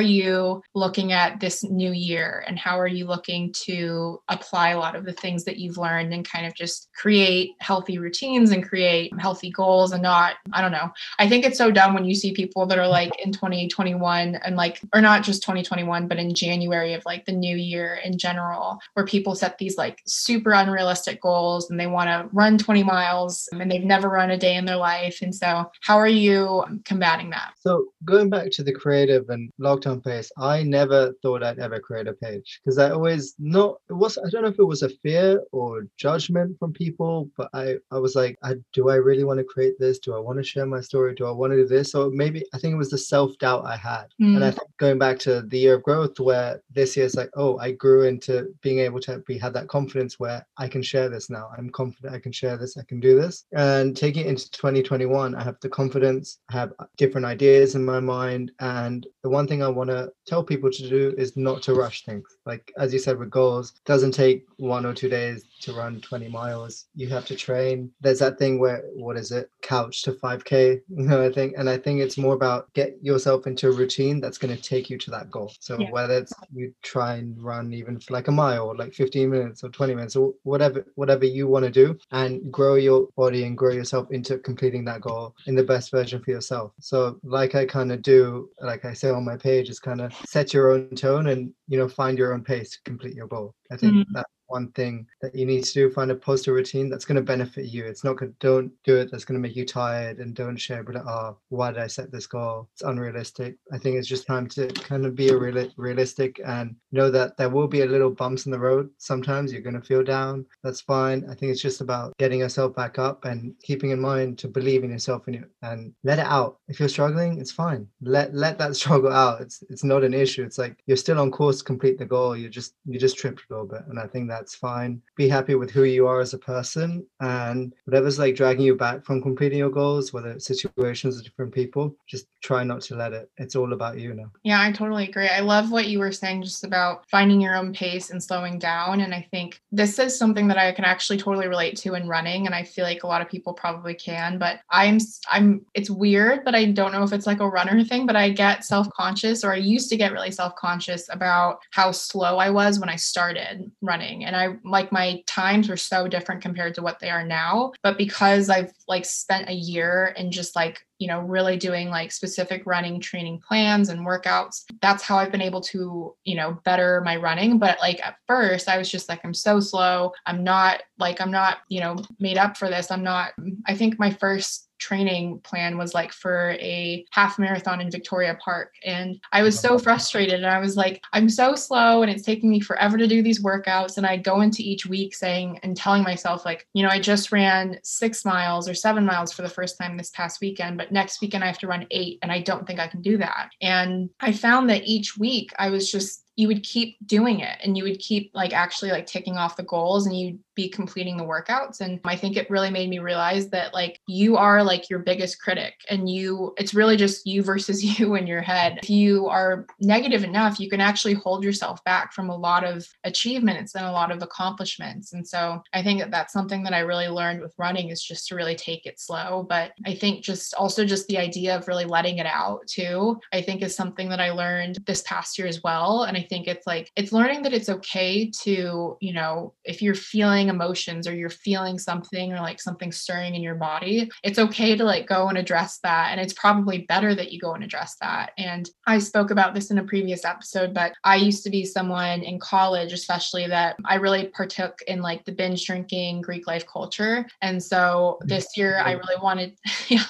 you 0.00 0.62
looking 0.74 1.12
at 1.12 1.40
this 1.40 1.62
new 1.64 1.92
year? 1.92 2.44
And 2.46 2.58
how 2.58 2.78
are 2.78 2.86
you 2.86 3.06
looking 3.06 3.52
to 3.64 4.20
apply 4.28 4.70
a 4.70 4.78
lot 4.78 4.96
of 4.96 5.04
the 5.04 5.12
things 5.12 5.44
that 5.44 5.58
you've 5.58 5.78
learned 5.78 6.12
and 6.12 6.28
kind 6.28 6.46
of 6.46 6.54
just 6.54 6.88
create 6.94 7.50
healthy 7.60 7.98
routines 7.98 8.50
and 8.50 8.66
create 8.66 9.12
healthy 9.18 9.50
goals 9.50 9.92
and 9.92 10.02
not 10.02 10.36
i 10.52 10.60
don't 10.60 10.72
know. 10.72 10.90
I 11.18 11.28
think 11.28 11.44
it's 11.44 11.58
so 11.58 11.70
dumb 11.70 11.94
when 11.94 12.04
you 12.04 12.14
see 12.14 12.32
people 12.32 12.66
that 12.66 12.78
are 12.78 12.88
like 12.88 13.12
in 13.24 13.32
2021 13.32 14.36
and 14.36 14.56
like 14.56 14.80
or 14.94 15.00
not 15.00 15.22
just 15.22 15.42
2021 15.42 16.08
but 16.08 16.18
in 16.18 16.34
january 16.34 16.94
of 16.94 17.04
like 17.04 17.24
the 17.26 17.32
new 17.32 17.56
year 17.56 17.98
in 18.04 18.18
general 18.18 18.78
where 18.94 19.06
people 19.06 19.34
set 19.34 19.58
these 19.58 19.76
like 19.76 20.02
super 20.06 20.52
unrealistic 20.52 21.20
goals 21.20 21.70
and 21.70 21.78
they 21.78 21.86
want 21.86 22.08
to 22.08 22.28
run 22.32 22.58
20 22.58 22.82
miles 22.82 23.48
and 23.52 23.70
they've 23.70 23.84
never 23.84 24.08
run 24.08 24.30
a 24.30 24.38
day 24.38 24.56
in 24.56 24.64
their 24.64 24.76
life. 24.76 25.20
And 25.22 25.34
so 25.34 25.70
how 25.82 25.98
are 25.98 26.08
you 26.08 26.64
combating 26.84 27.30
that 27.30 27.52
so 27.66 27.86
going 28.04 28.30
back 28.30 28.52
to 28.52 28.62
the 28.62 28.72
creative 28.72 29.28
and 29.28 29.52
lockdown 29.60 30.02
pace, 30.02 30.30
I 30.38 30.62
never 30.62 31.12
thought 31.20 31.42
I'd 31.42 31.58
ever 31.58 31.80
create 31.80 32.06
a 32.06 32.12
page 32.12 32.60
because 32.64 32.78
I 32.78 32.90
always 32.90 33.34
not 33.40 33.80
it 33.90 33.94
was 33.94 34.16
I 34.18 34.30
don't 34.30 34.42
know 34.42 34.48
if 34.48 34.58
it 34.60 34.64
was 34.64 34.84
a 34.84 34.88
fear 35.02 35.42
or 35.50 35.88
judgment 35.96 36.56
from 36.60 36.72
people, 36.72 37.28
but 37.36 37.50
I 37.52 37.78
I 37.90 37.98
was 37.98 38.14
like, 38.14 38.38
I, 38.44 38.54
do 38.72 38.88
I 38.90 38.94
really 38.94 39.24
want 39.24 39.38
to 39.38 39.44
create 39.44 39.80
this? 39.80 39.98
Do 39.98 40.14
I 40.14 40.20
want 40.20 40.38
to 40.38 40.44
share 40.44 40.64
my 40.64 40.80
story? 40.80 41.12
Do 41.14 41.26
I 41.26 41.32
want 41.32 41.54
to 41.54 41.56
do 41.56 41.66
this? 41.66 41.90
So 41.90 42.08
maybe 42.08 42.44
I 42.54 42.58
think 42.58 42.72
it 42.72 42.78
was 42.78 42.90
the 42.90 42.98
self 42.98 43.36
doubt 43.38 43.66
I 43.66 43.76
had, 43.76 44.06
mm. 44.22 44.36
and 44.36 44.44
I 44.44 44.50
mm. 44.50 44.54
think 44.54 44.70
going 44.78 44.98
back 44.98 45.18
to 45.20 45.42
the 45.42 45.58
year 45.58 45.74
of 45.74 45.82
growth 45.82 46.20
where 46.20 46.62
this 46.72 46.96
year 46.96 47.06
is 47.06 47.16
like, 47.16 47.30
oh, 47.34 47.58
I 47.58 47.72
grew 47.72 48.04
into 48.04 48.54
being 48.62 48.78
able 48.78 49.00
to 49.00 49.18
be 49.26 49.38
had 49.38 49.54
that 49.54 49.66
confidence 49.66 50.20
where 50.20 50.46
I 50.56 50.68
can 50.68 50.84
share 50.84 51.08
this 51.08 51.30
now. 51.30 51.50
I'm 51.58 51.70
confident 51.70 52.14
I 52.14 52.20
can 52.20 52.32
share 52.32 52.56
this. 52.56 52.76
I 52.76 52.84
can 52.84 53.00
do 53.00 53.20
this, 53.20 53.44
and 53.52 53.96
taking 53.96 54.26
it 54.26 54.28
into 54.28 54.48
2021, 54.52 55.34
I 55.34 55.42
have 55.42 55.56
the 55.60 55.68
confidence. 55.68 56.38
I 56.50 56.52
have 56.60 56.72
different 56.96 57.26
ideas 57.26 57.55
ideas 57.56 57.74
in 57.74 57.84
my 57.84 58.00
mind 58.00 58.52
and 58.60 59.06
the 59.22 59.28
one 59.28 59.46
thing 59.46 59.62
i 59.62 59.68
want 59.68 59.88
to 59.88 60.10
tell 60.26 60.44
people 60.44 60.70
to 60.70 60.88
do 60.88 61.14
is 61.16 61.36
not 61.36 61.62
to 61.62 61.74
rush 61.74 62.04
things. 62.04 62.28
Like 62.44 62.72
as 62.78 62.92
you 62.92 62.98
said 62.98 63.18
with 63.18 63.30
goals 63.30 63.72
doesn't 63.84 64.12
take 64.12 64.44
one 64.58 64.84
or 64.84 64.92
two 64.92 65.08
days 65.08 65.44
to 65.60 65.72
run 65.72 66.00
20 66.00 66.28
miles 66.28 66.86
you 66.94 67.08
have 67.08 67.24
to 67.26 67.36
train. 67.36 67.90
There's 68.00 68.18
that 68.20 68.38
thing 68.38 68.58
where 68.58 68.82
what 68.94 69.16
is 69.16 69.32
it? 69.32 69.50
Couch 69.62 70.02
to 70.02 70.12
5k 70.12 70.80
you 70.88 71.06
know 71.06 71.22
i 71.22 71.30
think 71.30 71.54
and 71.56 71.68
i 71.68 71.76
think 71.76 72.00
it's 72.00 72.18
more 72.18 72.34
about 72.34 72.72
get 72.72 72.96
yourself 73.02 73.46
into 73.46 73.68
a 73.68 73.72
routine 73.72 74.20
that's 74.20 74.38
going 74.38 74.54
to 74.54 74.62
take 74.62 74.88
you 74.90 74.98
to 74.98 75.10
that 75.10 75.30
goal. 75.30 75.52
So 75.60 75.78
yeah. 75.78 75.90
whether 75.90 76.14
it's 76.14 76.32
you 76.52 76.72
try 76.82 77.16
and 77.16 77.40
run 77.42 77.72
even 77.72 77.98
for 77.98 78.14
like 78.14 78.28
a 78.28 78.32
mile 78.32 78.66
or 78.68 78.76
like 78.76 78.94
15 78.94 79.30
minutes 79.30 79.64
or 79.64 79.68
20 79.68 79.94
minutes 79.94 80.16
or 80.16 80.34
whatever 80.42 80.84
whatever 80.94 81.24
you 81.24 81.46
want 81.48 81.64
to 81.64 81.70
do 81.70 81.98
and 82.12 82.50
grow 82.50 82.74
your 82.74 83.08
body 83.16 83.44
and 83.44 83.56
grow 83.56 83.72
yourself 83.72 84.10
into 84.10 84.38
completing 84.38 84.84
that 84.84 85.00
goal 85.00 85.34
in 85.46 85.54
the 85.54 85.64
best 85.64 85.90
version 85.90 86.22
for 86.22 86.30
yourself. 86.30 86.72
So 86.80 87.18
like 87.22 87.54
i 87.54 87.64
kind 87.64 87.92
of 87.92 88.02
do 88.02 88.50
like 88.60 88.84
i 88.84 88.92
say 88.92 89.10
on 89.10 89.24
my 89.24 89.36
page 89.36 89.68
is 89.68 89.80
kind 89.80 90.00
of 90.00 90.14
set 90.26 90.52
your 90.54 90.70
own 90.72 90.94
tone 90.94 91.28
and 91.28 91.52
you 91.68 91.78
know 91.78 91.88
find 91.88 92.18
your 92.18 92.32
own 92.32 92.44
pace 92.44 92.70
to 92.72 92.78
complete 92.84 93.14
your 93.14 93.28
goal. 93.28 93.54
I 93.70 93.76
think 93.76 93.94
mm-hmm. 93.94 94.12
that 94.14 94.26
one 94.48 94.70
thing 94.72 95.06
that 95.22 95.34
you 95.34 95.46
need 95.46 95.64
to 95.64 95.72
do 95.72 95.90
find 95.90 96.10
a 96.10 96.14
poster 96.14 96.52
routine 96.52 96.88
that's 96.88 97.04
going 97.04 97.16
to 97.16 97.22
benefit 97.22 97.66
you. 97.66 97.84
It's 97.84 98.04
not 98.04 98.16
good 98.16 98.38
don't 98.38 98.72
do 98.84 98.96
it 98.96 99.10
that's 99.10 99.24
going 99.24 99.40
to 99.40 99.46
make 99.46 99.56
you 99.56 99.64
tired 99.64 100.18
and 100.18 100.34
don't 100.34 100.56
share 100.56 100.82
but 100.82 100.96
oh 100.96 101.04
ah, 101.06 101.34
why 101.48 101.70
did 101.70 101.80
i 101.80 101.86
set 101.86 102.12
this 102.12 102.26
goal? 102.26 102.68
It's 102.72 102.82
unrealistic. 102.82 103.56
I 103.72 103.78
think 103.78 103.96
it's 103.96 104.08
just 104.08 104.26
time 104.26 104.48
to 104.50 104.68
kind 104.68 105.06
of 105.06 105.14
be 105.14 105.28
a 105.28 105.36
real, 105.36 105.68
realistic 105.76 106.40
and 106.44 106.76
know 106.92 107.10
that 107.10 107.36
there 107.36 107.50
will 107.50 107.68
be 107.68 107.82
a 107.82 107.86
little 107.86 108.10
bumps 108.10 108.46
in 108.46 108.52
the 108.52 108.58
road. 108.58 108.90
Sometimes 108.98 109.52
you're 109.52 109.62
going 109.62 109.80
to 109.80 109.86
feel 109.86 110.02
down. 110.02 110.46
That's 110.62 110.80
fine. 110.80 111.26
I 111.30 111.34
think 111.34 111.52
it's 111.52 111.62
just 111.62 111.80
about 111.80 112.16
getting 112.18 112.40
yourself 112.40 112.74
back 112.74 112.98
up 112.98 113.24
and 113.24 113.54
keeping 113.62 113.90
in 113.90 114.00
mind 114.00 114.38
to 114.38 114.48
believe 114.48 114.84
in 114.84 114.90
yourself 114.90 115.26
and, 115.26 115.44
and 115.62 115.92
let 116.04 116.18
it 116.18 116.26
out. 116.26 116.58
If 116.68 116.80
you're 116.80 116.88
struggling 116.88 117.38
it's 117.38 117.52
fine. 117.52 117.86
Let 118.00 118.34
let 118.34 118.58
that 118.58 118.76
struggle 118.80 119.12
out. 119.12 119.40
It's 119.40 119.62
it's 119.70 119.84
not 119.84 120.04
an 120.04 120.14
issue. 120.14 120.42
It's 120.42 120.58
like 120.58 120.76
you're 120.86 120.96
still 120.96 121.20
on 121.20 121.30
course 121.30 121.58
to 121.58 121.64
complete 121.64 121.98
the 121.98 122.04
goal. 122.04 122.36
You 122.36 122.48
just 122.48 122.74
you 122.84 122.98
just 122.98 123.16
tripped 123.18 123.42
a 123.42 123.52
little 123.52 123.66
bit. 123.66 123.82
And 123.88 123.98
i 123.98 124.06
think 124.06 124.28
that 124.28 124.35
that's 124.36 124.54
fine. 124.54 125.00
Be 125.16 125.28
happy 125.28 125.54
with 125.54 125.70
who 125.70 125.84
you 125.84 126.06
are 126.06 126.20
as 126.20 126.34
a 126.34 126.38
person 126.38 127.06
and 127.20 127.74
whatever's 127.86 128.18
like 128.18 128.36
dragging 128.36 128.66
you 128.66 128.74
back 128.74 129.02
from 129.04 129.22
completing 129.22 129.58
your 129.58 129.70
goals, 129.70 130.12
whether 130.12 130.30
it's 130.30 130.46
situations 130.46 131.18
or 131.18 131.22
different 131.22 131.54
people, 131.54 131.96
just 132.06 132.26
try 132.42 132.62
not 132.62 132.82
to 132.82 132.96
let 132.96 133.12
it. 133.14 133.30
It's 133.38 133.56
all 133.56 133.72
about 133.72 133.98
you 133.98 134.12
now. 134.12 134.30
Yeah, 134.42 134.60
I 134.60 134.72
totally 134.72 135.08
agree. 135.08 135.28
I 135.28 135.40
love 135.40 135.70
what 135.70 135.88
you 135.88 135.98
were 135.98 136.12
saying 136.12 136.42
just 136.42 136.64
about 136.64 137.08
finding 137.08 137.40
your 137.40 137.56
own 137.56 137.72
pace 137.72 138.10
and 138.10 138.22
slowing 138.22 138.58
down. 138.58 139.00
And 139.00 139.14
I 139.14 139.26
think 139.30 139.60
this 139.72 139.98
is 139.98 140.18
something 140.18 140.48
that 140.48 140.58
I 140.58 140.70
can 140.72 140.84
actually 140.84 141.18
totally 141.18 141.48
relate 141.48 141.76
to 141.78 141.94
in 141.94 142.06
running. 142.06 142.46
And 142.46 142.54
I 142.54 142.62
feel 142.62 142.84
like 142.84 143.02
a 143.02 143.06
lot 143.06 143.22
of 143.22 143.28
people 143.30 143.54
probably 143.54 143.94
can, 143.94 144.38
but 144.38 144.60
I'm, 144.70 144.98
I'm, 145.30 145.64
it's 145.74 145.90
weird, 145.90 146.44
but 146.44 146.54
I 146.54 146.66
don't 146.66 146.92
know 146.92 147.04
if 147.04 147.12
it's 147.12 147.26
like 147.26 147.40
a 147.40 147.48
runner 147.48 147.82
thing, 147.84 148.06
but 148.06 148.16
I 148.16 148.30
get 148.30 148.64
self 148.64 148.88
conscious 148.90 149.44
or 149.44 149.52
I 149.52 149.56
used 149.56 149.88
to 149.90 149.96
get 149.96 150.12
really 150.12 150.30
self 150.30 150.54
conscious 150.56 151.08
about 151.10 151.60
how 151.70 151.90
slow 151.90 152.36
I 152.36 152.50
was 152.50 152.78
when 152.78 152.90
I 152.90 152.96
started 152.96 153.70
running 153.80 154.25
and 154.26 154.36
i 154.36 154.48
like 154.64 154.92
my 154.92 155.22
times 155.26 155.68
were 155.68 155.76
so 155.76 156.06
different 156.06 156.42
compared 156.42 156.74
to 156.74 156.82
what 156.82 156.98
they 156.98 157.08
are 157.10 157.24
now 157.24 157.72
but 157.82 157.96
because 157.96 158.50
i've 158.50 158.72
like 158.88 159.04
spent 159.04 159.48
a 159.48 159.54
year 159.54 160.14
and 160.18 160.32
just 160.32 160.54
like 160.54 160.80
you 160.98 161.06
know 161.06 161.20
really 161.20 161.56
doing 161.56 161.88
like 161.88 162.10
specific 162.10 162.62
running 162.66 163.00
training 163.00 163.40
plans 163.46 163.88
and 163.88 164.06
workouts 164.06 164.64
that's 164.82 165.02
how 165.02 165.16
i've 165.16 165.32
been 165.32 165.42
able 165.42 165.60
to 165.60 166.14
you 166.24 166.34
know 166.34 166.58
better 166.64 167.00
my 167.02 167.16
running 167.16 167.58
but 167.58 167.78
like 167.80 168.04
at 168.04 168.16
first 168.26 168.68
i 168.68 168.76
was 168.76 168.90
just 168.90 169.08
like 169.08 169.20
i'm 169.24 169.34
so 169.34 169.60
slow 169.60 170.12
i'm 170.26 170.42
not 170.42 170.82
like 170.98 171.20
i'm 171.20 171.30
not 171.30 171.58
you 171.68 171.80
know 171.80 171.96
made 172.18 172.38
up 172.38 172.56
for 172.56 172.68
this 172.68 172.90
i'm 172.90 173.02
not 173.02 173.32
i 173.66 173.74
think 173.74 173.98
my 173.98 174.10
first 174.10 174.65
training 174.78 175.40
plan 175.40 175.78
was 175.78 175.94
like 175.94 176.12
for 176.12 176.50
a 176.60 177.04
half 177.10 177.38
marathon 177.38 177.80
in 177.80 177.90
Victoria 177.90 178.36
Park. 178.42 178.74
And 178.84 179.18
I 179.32 179.42
was 179.42 179.58
so 179.58 179.70
uh-huh. 179.70 179.78
frustrated. 179.78 180.34
And 180.34 180.46
I 180.46 180.58
was 180.58 180.76
like, 180.76 181.02
I'm 181.12 181.28
so 181.28 181.54
slow 181.54 182.02
and 182.02 182.10
it's 182.10 182.22
taking 182.22 182.50
me 182.50 182.60
forever 182.60 182.98
to 182.98 183.06
do 183.06 183.22
these 183.22 183.42
workouts. 183.42 183.96
And 183.96 184.06
I 184.06 184.16
go 184.16 184.40
into 184.40 184.62
each 184.62 184.86
week 184.86 185.14
saying 185.14 185.60
and 185.62 185.76
telling 185.76 186.02
myself, 186.02 186.44
like, 186.44 186.66
you 186.74 186.82
know, 186.82 186.90
I 186.90 187.00
just 187.00 187.32
ran 187.32 187.78
six 187.82 188.24
miles 188.24 188.68
or 188.68 188.74
seven 188.74 189.04
miles 189.04 189.32
for 189.32 189.42
the 189.42 189.48
first 189.48 189.78
time 189.78 189.96
this 189.96 190.10
past 190.10 190.40
weekend, 190.40 190.76
but 190.76 190.92
next 190.92 191.20
weekend 191.20 191.44
I 191.44 191.48
have 191.48 191.58
to 191.58 191.66
run 191.66 191.86
eight. 191.90 192.18
And 192.22 192.30
I 192.30 192.40
don't 192.40 192.66
think 192.66 192.80
I 192.80 192.88
can 192.88 193.02
do 193.02 193.16
that. 193.18 193.50
And 193.60 194.10
I 194.20 194.32
found 194.32 194.70
that 194.70 194.86
each 194.86 195.16
week 195.16 195.52
I 195.58 195.70
was 195.70 195.90
just 195.90 196.25
you 196.36 196.48
would 196.48 196.62
keep 196.62 196.96
doing 197.06 197.40
it 197.40 197.58
and 197.64 197.76
you 197.76 197.82
would 197.82 197.98
keep 197.98 198.30
like 198.34 198.52
actually 198.52 198.90
like 198.90 199.06
ticking 199.06 199.36
off 199.36 199.56
the 199.56 199.62
goals 199.62 200.06
and 200.06 200.16
you'd 200.16 200.38
be 200.54 200.68
completing 200.68 201.16
the 201.16 201.24
workouts. 201.24 201.80
And 201.80 202.00
i 202.04 202.16
think 202.16 202.36
it 202.36 202.50
really 202.50 202.70
made 202.70 202.88
me 202.88 202.98
realize 202.98 203.48
that 203.50 203.74
like 203.74 204.00
you 204.06 204.36
are 204.36 204.62
like 204.62 204.88
your 204.90 205.00
biggest 205.00 205.40
critic 205.40 205.74
and 205.90 206.08
you 206.08 206.54
it's 206.58 206.74
really 206.74 206.96
just 206.96 207.26
you 207.26 207.42
versus 207.42 207.84
you 207.98 208.14
in 208.14 208.26
your 208.26 208.42
head. 208.42 208.78
If 208.82 208.90
you 208.90 209.26
are 209.28 209.66
negative 209.80 210.24
enough 210.24 210.60
you 210.60 210.68
can 210.68 210.80
actually 210.80 211.14
hold 211.14 211.42
yourself 211.42 211.82
back 211.84 212.12
from 212.12 212.28
a 212.30 212.36
lot 212.36 212.64
of 212.64 212.86
achievements 213.04 213.74
and 213.74 213.86
a 213.86 213.92
lot 213.92 214.10
of 214.10 214.22
accomplishments. 214.22 215.12
And 215.12 215.26
so 215.26 215.62
i 215.72 215.82
think 215.82 216.00
that 216.00 216.10
that's 216.10 216.32
something 216.32 216.62
that 216.64 216.74
i 216.74 216.80
really 216.80 217.08
learned 217.08 217.40
with 217.40 217.54
running 217.58 217.88
is 217.88 218.02
just 218.02 218.28
to 218.28 218.34
really 218.34 218.54
take 218.54 218.84
it 218.84 219.00
slow. 219.00 219.46
But 219.48 219.72
i 219.86 219.94
think 219.94 220.22
just 220.22 220.54
also 220.54 220.84
just 220.84 221.06
the 221.08 221.18
idea 221.18 221.56
of 221.56 221.68
really 221.68 221.86
letting 221.86 222.18
it 222.18 222.26
out 222.26 222.66
too 222.66 223.18
i 223.32 223.40
think 223.40 223.62
is 223.62 223.74
something 223.74 224.08
that 224.08 224.20
i 224.20 224.30
learned 224.30 224.78
this 224.86 225.02
past 225.02 225.38
year 225.38 225.46
as 225.46 225.62
well. 225.62 226.02
And 226.02 226.16
i 226.16 226.25
think 226.26 226.46
it's 226.46 226.66
like 226.66 226.90
it's 226.96 227.12
learning 227.12 227.42
that 227.42 227.54
it's 227.54 227.68
okay 227.68 228.30
to 228.42 228.96
you 229.00 229.12
know 229.12 229.54
if 229.64 229.82
you're 229.82 229.94
feeling 229.94 230.48
emotions 230.48 231.06
or 231.06 231.14
you're 231.14 231.30
feeling 231.30 231.78
something 231.78 232.32
or 232.32 232.40
like 232.40 232.60
something 232.60 232.92
stirring 232.92 233.34
in 233.34 233.42
your 233.42 233.54
body, 233.54 234.10
it's 234.22 234.38
okay 234.38 234.76
to 234.76 234.84
like 234.84 235.06
go 235.06 235.28
and 235.28 235.38
address 235.38 235.78
that. 235.78 236.08
And 236.10 236.20
it's 236.20 236.32
probably 236.32 236.78
better 236.88 237.14
that 237.14 237.32
you 237.32 237.40
go 237.40 237.54
and 237.54 237.64
address 237.64 237.96
that. 238.00 238.32
And 238.38 238.68
I 238.86 238.98
spoke 238.98 239.30
about 239.30 239.54
this 239.54 239.70
in 239.70 239.78
a 239.78 239.84
previous 239.84 240.24
episode, 240.24 240.74
but 240.74 240.92
I 241.04 241.16
used 241.16 241.44
to 241.44 241.50
be 241.50 241.64
someone 241.64 242.22
in 242.22 242.38
college, 242.38 242.92
especially 242.92 243.46
that 243.48 243.76
I 243.84 243.96
really 243.96 244.28
partook 244.28 244.80
in 244.86 245.02
like 245.02 245.24
the 245.24 245.32
binge 245.32 245.66
drinking 245.66 246.22
Greek 246.22 246.46
life 246.46 246.66
culture. 246.66 247.26
And 247.42 247.62
so 247.62 248.18
mm-hmm. 248.20 248.28
this 248.28 248.56
year 248.56 248.80
I 248.84 248.92
really 248.92 249.20
wanted, 249.22 249.56
yeah, 249.88 250.04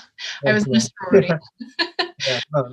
I 0.45 0.53
was 0.53 0.67
in 0.67 0.77
a 0.77 0.81
sorority. 0.81 1.33
Yeah. 2.27 2.41
Oh. 2.55 2.65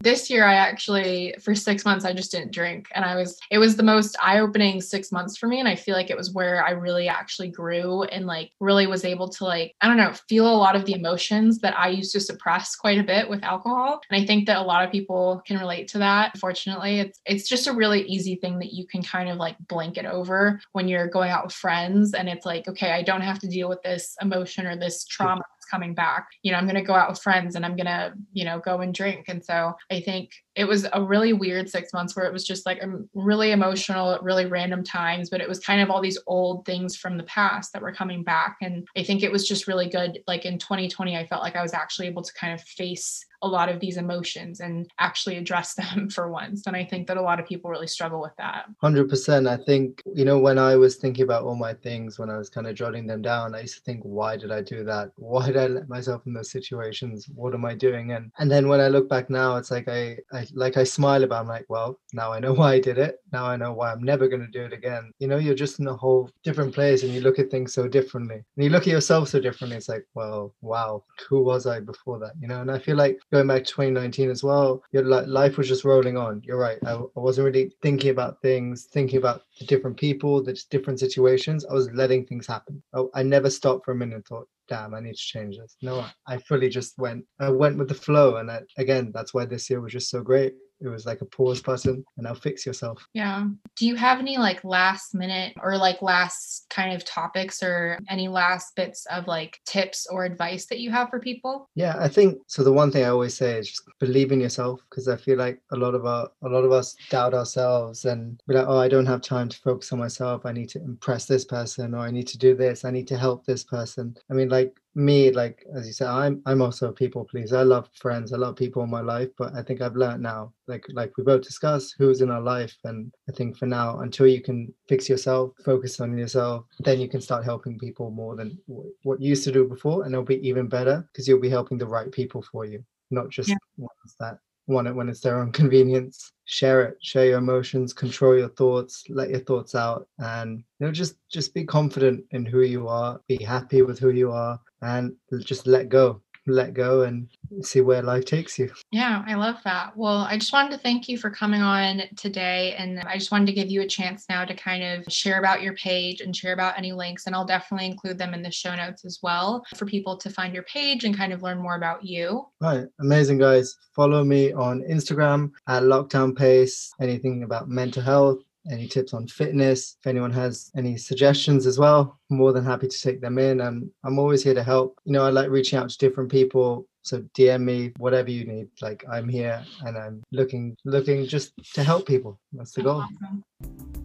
This 0.00 0.30
year, 0.30 0.44
I 0.44 0.54
actually, 0.54 1.34
for 1.42 1.54
six 1.54 1.84
months, 1.84 2.04
I 2.04 2.12
just 2.12 2.30
didn't 2.30 2.52
drink. 2.52 2.88
And 2.94 3.04
I 3.04 3.16
was, 3.16 3.38
it 3.50 3.58
was 3.58 3.76
the 3.76 3.82
most 3.82 4.16
eye 4.22 4.40
opening 4.40 4.80
six 4.80 5.12
months 5.12 5.36
for 5.36 5.46
me. 5.46 5.60
And 5.60 5.68
I 5.68 5.76
feel 5.76 5.94
like 5.94 6.10
it 6.10 6.16
was 6.16 6.32
where 6.32 6.64
I 6.64 6.70
really 6.70 7.08
actually 7.08 7.48
grew 7.48 8.04
and 8.04 8.26
like 8.26 8.50
really 8.60 8.86
was 8.86 9.04
able 9.04 9.28
to, 9.28 9.44
like, 9.44 9.74
I 9.80 9.88
don't 9.88 9.96
know, 9.96 10.12
feel 10.28 10.46
a 10.46 10.56
lot 10.56 10.76
of 10.76 10.84
the 10.84 10.94
emotions 10.94 11.58
that 11.58 11.78
I 11.78 11.88
used 11.88 12.12
to 12.12 12.20
suppress 12.20 12.76
quite 12.76 12.98
a 12.98 13.04
bit 13.04 13.28
with 13.28 13.42
alcohol. 13.42 14.00
And 14.10 14.22
I 14.22 14.26
think 14.26 14.46
that 14.46 14.58
a 14.58 14.62
lot 14.62 14.84
of 14.84 14.92
people 14.92 15.42
can 15.46 15.58
relate 15.58 15.88
to 15.88 15.98
that. 15.98 16.32
Unfortunately, 16.34 17.00
it's, 17.00 17.20
it's 17.26 17.48
just 17.48 17.66
a 17.66 17.72
really 17.72 18.02
easy 18.02 18.36
thing 18.36 18.58
that 18.58 18.72
you 18.72 18.86
can 18.86 19.02
kind 19.02 19.28
of 19.28 19.36
like 19.36 19.56
blanket 19.68 20.06
over 20.06 20.60
when 20.72 20.88
you're 20.88 21.08
going 21.08 21.30
out 21.30 21.44
with 21.44 21.54
friends. 21.54 22.14
And 22.14 22.28
it's 22.28 22.46
like, 22.46 22.68
okay, 22.68 22.92
I 22.92 23.02
don't 23.02 23.20
have 23.22 23.38
to 23.40 23.48
deal 23.48 23.68
with 23.68 23.82
this 23.82 24.16
emotion 24.20 24.66
or 24.66 24.76
this 24.76 25.04
trauma 25.04 25.42
coming 25.64 25.94
back. 25.94 26.28
You 26.42 26.52
know, 26.52 26.58
I'm 26.58 26.64
going 26.64 26.74
to 26.76 26.82
go 26.82 26.94
out 26.94 27.08
with 27.08 27.20
friends 27.20 27.54
and 27.54 27.64
I'm 27.64 27.76
going 27.76 27.86
to, 27.86 28.12
you 28.32 28.44
know, 28.44 28.58
go 28.58 28.80
and 28.80 28.94
drink. 28.94 29.26
And 29.28 29.44
so 29.44 29.74
I 29.90 30.00
think 30.00 30.30
it 30.56 30.66
was 30.66 30.86
a 30.92 31.02
really 31.02 31.32
weird 31.32 31.68
six 31.68 31.92
months 31.92 32.14
where 32.14 32.26
it 32.26 32.32
was 32.32 32.46
just 32.46 32.64
like 32.64 32.82
um, 32.82 33.08
really 33.14 33.50
emotional 33.50 34.12
at 34.12 34.22
really 34.22 34.46
random 34.46 34.84
times, 34.84 35.30
but 35.30 35.40
it 35.40 35.48
was 35.48 35.58
kind 35.58 35.80
of 35.80 35.90
all 35.90 36.00
these 36.00 36.18
old 36.26 36.64
things 36.64 36.96
from 36.96 37.16
the 37.16 37.24
past 37.24 37.72
that 37.72 37.82
were 37.82 37.92
coming 37.92 38.22
back. 38.22 38.56
And 38.62 38.86
I 38.96 39.02
think 39.02 39.22
it 39.22 39.32
was 39.32 39.48
just 39.48 39.66
really 39.66 39.88
good. 39.88 40.20
Like 40.26 40.44
in 40.44 40.58
2020, 40.58 41.16
I 41.16 41.26
felt 41.26 41.42
like 41.42 41.56
I 41.56 41.62
was 41.62 41.74
actually 41.74 42.06
able 42.06 42.22
to 42.22 42.32
kind 42.34 42.52
of 42.52 42.60
face 42.60 43.24
a 43.44 43.46
lot 43.46 43.68
of 43.68 43.80
these 43.80 43.96
emotions 43.96 44.60
and 44.60 44.90
actually 44.98 45.36
address 45.36 45.74
them 45.80 46.08
for 46.10 46.30
once. 46.30 46.66
And 46.66 46.76
I 46.76 46.84
think 46.84 47.06
that 47.06 47.16
a 47.16 47.22
lot 47.22 47.38
of 47.38 47.46
people 47.46 47.70
really 47.70 47.86
struggle 47.86 48.20
with 48.20 48.36
that. 48.38 48.66
100%. 48.82 49.48
I 49.48 49.62
think, 49.64 50.02
you 50.14 50.24
know, 50.24 50.38
when 50.38 50.58
I 50.58 50.76
was 50.76 50.96
thinking 50.96 51.24
about 51.24 51.44
all 51.44 51.56
my 51.56 51.74
things, 51.74 52.18
when 52.18 52.30
I 52.30 52.38
was 52.38 52.48
kind 52.48 52.66
of 52.66 52.74
jotting 52.74 53.06
them 53.06 53.22
down, 53.22 53.54
I 53.54 53.62
used 53.62 53.76
to 53.76 53.82
think, 53.82 54.00
why 54.02 54.36
did 54.36 54.50
I 54.50 54.62
do 54.62 54.84
that? 54.84 55.12
Why 55.34 55.46
did 55.46 55.56
I 55.56 55.66
let 55.66 55.88
myself 55.88 56.22
in 56.26 56.32
those 56.32 56.50
situations? 56.50 57.28
What 57.34 57.54
am 57.54 57.64
I 57.64 57.74
doing? 57.74 58.12
And 58.12 58.30
and 58.38 58.50
then 58.50 58.68
when 58.68 58.80
I 58.80 58.88
look 58.88 59.08
back 59.08 59.30
now, 59.30 59.56
it's 59.56 59.70
like 59.70 59.88
I, 59.88 60.18
I 60.32 60.46
like 60.52 60.76
I 60.76 60.84
smile 60.84 61.24
about. 61.24 61.42
I'm 61.42 61.48
like, 61.48 61.66
well, 61.68 61.98
now 62.12 62.32
I 62.32 62.40
know 62.40 62.52
why 62.60 62.74
I 62.74 62.80
did 62.80 62.98
it. 62.98 63.20
Now 63.32 63.46
I 63.46 63.56
know 63.56 63.72
why 63.72 63.92
I'm 63.92 64.02
never 64.02 64.28
going 64.28 64.42
to 64.42 64.58
do 64.58 64.64
it 64.64 64.72
again. 64.72 65.12
You 65.18 65.28
know, 65.28 65.38
you're 65.38 65.54
just 65.54 65.80
in 65.80 65.88
a 65.88 65.96
whole 65.96 66.30
different 66.44 66.74
place, 66.74 67.02
and 67.02 67.12
you 67.12 67.20
look 67.20 67.38
at 67.38 67.50
things 67.50 67.74
so 67.74 67.88
differently. 67.88 68.36
And 68.36 68.64
you 68.64 68.70
look 68.70 68.82
at 68.82 68.92
yourself 68.92 69.28
so 69.28 69.40
differently. 69.40 69.76
It's 69.76 69.88
like, 69.88 70.06
well, 70.14 70.54
wow, 70.60 71.02
who 71.28 71.42
was 71.42 71.66
I 71.66 71.80
before 71.80 72.18
that? 72.20 72.32
You 72.40 72.48
know, 72.48 72.60
and 72.60 72.70
I 72.70 72.78
feel 72.78 72.96
like 72.96 73.18
going 73.34 73.48
back 73.48 73.64
to 73.64 73.70
2019 73.72 74.30
as 74.30 74.44
well, 74.44 74.80
your 74.92 75.02
like 75.02 75.26
life 75.26 75.58
was 75.58 75.66
just 75.66 75.84
rolling 75.84 76.16
on. 76.16 76.40
You're 76.44 76.56
right. 76.56 76.78
I, 76.86 76.92
I 76.92 77.20
wasn't 77.20 77.46
really 77.46 77.72
thinking 77.82 78.10
about 78.10 78.40
things, 78.40 78.84
thinking 78.84 79.18
about 79.18 79.42
the 79.58 79.66
different 79.66 79.96
people, 79.96 80.40
the 80.40 80.56
different 80.70 81.00
situations. 81.00 81.66
I 81.66 81.72
was 81.72 81.90
letting 81.90 82.26
things 82.26 82.46
happen. 82.46 82.80
I, 82.94 83.02
I 83.14 83.22
never 83.24 83.50
stopped 83.50 83.84
for 83.84 83.90
a 83.90 83.96
minute 83.96 84.14
and 84.14 84.24
thought, 84.24 84.48
damn, 84.68 84.94
I 84.94 85.00
need 85.00 85.16
to 85.16 85.18
change 85.18 85.58
this. 85.58 85.76
No, 85.82 86.06
I 86.28 86.38
fully 86.38 86.68
just 86.68 86.96
went, 86.96 87.24
I 87.40 87.48
went 87.48 87.76
with 87.76 87.88
the 87.88 87.94
flow. 87.94 88.36
And 88.36 88.48
I, 88.48 88.60
again, 88.78 89.10
that's 89.12 89.34
why 89.34 89.46
this 89.46 89.68
year 89.68 89.80
was 89.80 89.92
just 89.92 90.10
so 90.10 90.22
great 90.22 90.54
it 90.80 90.88
was 90.88 91.06
like 91.06 91.20
a 91.20 91.26
pause 91.26 91.62
button 91.62 92.04
and 92.16 92.24
now 92.24 92.34
fix 92.34 92.66
yourself. 92.66 93.06
Yeah. 93.14 93.46
Do 93.76 93.86
you 93.86 93.96
have 93.96 94.18
any 94.18 94.38
like 94.38 94.64
last 94.64 95.14
minute 95.14 95.54
or 95.62 95.76
like 95.76 96.02
last 96.02 96.66
kind 96.70 96.94
of 96.94 97.04
topics 97.04 97.62
or 97.62 97.98
any 98.08 98.28
last 98.28 98.74
bits 98.76 99.06
of 99.06 99.26
like 99.26 99.60
tips 99.66 100.06
or 100.10 100.24
advice 100.24 100.66
that 100.66 100.80
you 100.80 100.90
have 100.90 101.10
for 101.10 101.20
people? 101.20 101.68
Yeah 101.74 101.94
i 101.98 102.08
think 102.08 102.38
so 102.46 102.62
the 102.62 102.72
one 102.72 102.90
thing 102.90 103.04
i 103.04 103.08
always 103.08 103.34
say 103.34 103.58
is 103.58 103.68
just 103.68 103.82
believe 103.98 104.32
in 104.32 104.40
yourself 104.40 104.80
because 104.88 105.08
i 105.08 105.16
feel 105.16 105.38
like 105.38 105.60
a 105.72 105.76
lot 105.76 105.94
of 105.94 106.06
our 106.06 106.28
a 106.42 106.48
lot 106.48 106.64
of 106.64 106.72
us 106.72 106.96
doubt 107.10 107.34
ourselves 107.34 108.04
and 108.04 108.40
be 108.46 108.54
like 108.54 108.66
oh 108.66 108.78
i 108.78 108.88
don't 108.88 109.06
have 109.06 109.20
time 109.20 109.48
to 109.48 109.58
focus 109.58 109.92
on 109.92 109.98
myself. 109.98 110.46
I 110.46 110.52
need 110.52 110.68
to 110.70 110.80
impress 110.80 111.26
this 111.26 111.44
person 111.44 111.94
or 111.94 112.00
i 112.00 112.10
need 112.10 112.28
to 112.28 112.38
do 112.38 112.54
this. 112.54 112.84
I 112.84 112.90
need 112.90 113.08
to 113.08 113.18
help 113.18 113.44
this 113.44 113.64
person. 113.64 114.16
I 114.30 114.34
mean 114.34 114.48
like 114.48 114.78
me 114.94 115.30
like 115.32 115.64
as 115.76 115.86
you 115.86 115.92
said 115.92 116.08
i'm 116.08 116.40
i'm 116.46 116.62
also 116.62 116.88
a 116.88 116.92
people 116.92 117.24
pleaser. 117.24 117.58
I 117.58 117.62
love 117.62 117.88
friends. 117.94 118.32
I 118.32 118.36
love 118.36 118.56
people 118.56 118.82
in 118.82 118.90
my 118.90 119.00
life 119.00 119.28
but 119.36 119.54
i 119.54 119.62
think 119.62 119.80
i've 119.80 119.96
learned 119.96 120.22
now 120.22 120.52
like 120.68 120.84
like 120.90 121.16
we 121.16 121.24
both 121.24 121.42
discuss 121.42 121.92
who's 121.98 122.20
in 122.20 122.30
our 122.30 122.40
life. 122.40 122.76
And 122.84 123.12
i 123.28 123.32
think 123.32 123.56
for 123.56 123.66
now 123.66 124.00
until 124.00 124.26
you 124.26 124.40
can 124.40 124.72
fix 124.88 125.08
yourself 125.08 125.52
focus 125.64 126.00
on 126.00 126.16
yourself 126.16 126.66
then 126.80 127.00
you 127.00 127.08
can 127.08 127.20
start 127.20 127.44
helping 127.44 127.78
people 127.78 128.10
more 128.10 128.36
than 128.36 128.58
what 129.02 129.20
you 129.20 129.28
used 129.30 129.44
to 129.44 129.52
do 129.52 129.68
before. 129.68 130.04
And 130.04 130.14
it'll 130.14 130.24
be 130.24 130.46
even 130.48 130.68
better 130.68 131.08
because 131.12 131.26
you'll 131.26 131.40
be 131.40 131.50
helping 131.50 131.78
the 131.78 131.86
right 131.86 132.10
people 132.10 132.42
for 132.52 132.64
you 132.64 132.84
not 133.10 133.30
just 133.30 133.48
yeah. 133.48 133.56
ones 133.76 134.16
that 134.20 134.38
want 134.66 134.88
it 134.88 134.94
when 134.94 135.08
it's 135.08 135.20
their 135.20 135.40
own 135.40 135.52
convenience. 135.52 136.32
Share 136.46 136.82
it 136.82 136.98
share 137.00 137.24
your 137.24 137.38
emotions 137.38 137.94
control 137.94 138.36
your 138.36 138.50
thoughts 138.50 139.04
let 139.08 139.30
your 139.30 139.40
thoughts 139.40 139.74
out 139.74 140.06
and 140.18 140.58
you 140.78 140.86
know 140.86 140.92
just 140.92 141.16
just 141.30 141.54
be 141.54 141.64
confident 141.64 142.22
in 142.32 142.44
who 142.44 142.60
you 142.60 142.86
are 142.86 143.18
be 143.28 143.42
happy 143.42 143.80
with 143.80 143.98
who 143.98 144.10
you 144.10 144.30
are 144.30 144.60
and 144.82 145.14
just 145.42 145.66
let 145.66 145.88
go 145.88 146.20
let 146.46 146.74
go 146.74 147.02
and 147.02 147.28
see 147.62 147.80
where 147.80 148.02
life 148.02 148.24
takes 148.24 148.58
you. 148.58 148.70
Yeah, 148.90 149.24
I 149.26 149.34
love 149.34 149.56
that. 149.64 149.96
Well, 149.96 150.18
I 150.28 150.36
just 150.36 150.52
wanted 150.52 150.72
to 150.72 150.78
thank 150.78 151.08
you 151.08 151.16
for 151.18 151.30
coming 151.30 151.62
on 151.62 152.02
today. 152.16 152.74
And 152.76 153.00
I 153.00 153.14
just 153.16 153.30
wanted 153.30 153.46
to 153.46 153.52
give 153.52 153.70
you 153.70 153.82
a 153.82 153.86
chance 153.86 154.26
now 154.28 154.44
to 154.44 154.54
kind 154.54 154.82
of 154.82 155.12
share 155.12 155.38
about 155.38 155.62
your 155.62 155.74
page 155.74 156.20
and 156.20 156.34
share 156.34 156.52
about 156.52 156.76
any 156.76 156.92
links. 156.92 157.26
And 157.26 157.34
I'll 157.34 157.46
definitely 157.46 157.86
include 157.86 158.18
them 158.18 158.34
in 158.34 158.42
the 158.42 158.50
show 158.50 158.74
notes 158.74 159.04
as 159.04 159.20
well 159.22 159.64
for 159.76 159.86
people 159.86 160.16
to 160.18 160.30
find 160.30 160.54
your 160.54 160.64
page 160.64 161.04
and 161.04 161.16
kind 161.16 161.32
of 161.32 161.42
learn 161.42 161.58
more 161.58 161.76
about 161.76 162.04
you. 162.04 162.46
Right. 162.60 162.86
Amazing, 163.00 163.38
guys. 163.38 163.76
Follow 163.94 164.24
me 164.24 164.52
on 164.52 164.82
Instagram 164.82 165.50
at 165.68 165.82
Lockdown 165.84 166.36
Pace. 166.36 166.90
Anything 167.00 167.42
about 167.44 167.68
mental 167.68 168.02
health, 168.02 168.38
any 168.70 168.86
tips 168.86 169.14
on 169.14 169.26
fitness. 169.26 169.96
If 170.00 170.06
anyone 170.06 170.32
has 170.32 170.70
any 170.76 170.96
suggestions 170.96 171.66
as 171.66 171.78
well, 171.78 172.18
more 172.30 172.52
than 172.52 172.64
happy 172.64 172.88
to 172.88 173.00
take 173.00 173.20
them 173.20 173.38
in. 173.38 173.60
And 173.60 173.90
I'm 174.04 174.18
always 174.18 174.42
here 174.42 174.54
to 174.54 174.62
help. 174.62 174.98
You 175.04 175.12
know, 175.12 175.24
I 175.24 175.30
like 175.30 175.50
reaching 175.50 175.78
out 175.78 175.90
to 175.90 175.98
different 175.98 176.30
people. 176.30 176.86
So 177.02 177.20
DM 177.36 177.62
me 177.62 177.92
whatever 177.98 178.30
you 178.30 178.44
need. 178.46 178.68
Like 178.80 179.04
I'm 179.10 179.28
here 179.28 179.62
and 179.84 179.96
I'm 179.96 180.22
looking 180.32 180.76
looking 180.84 181.26
just 181.26 181.52
to 181.74 181.82
help 181.82 182.06
people. 182.06 182.40
That's 182.52 182.72
the 182.72 182.82
goal. 182.82 183.02
Awesome. 183.02 183.44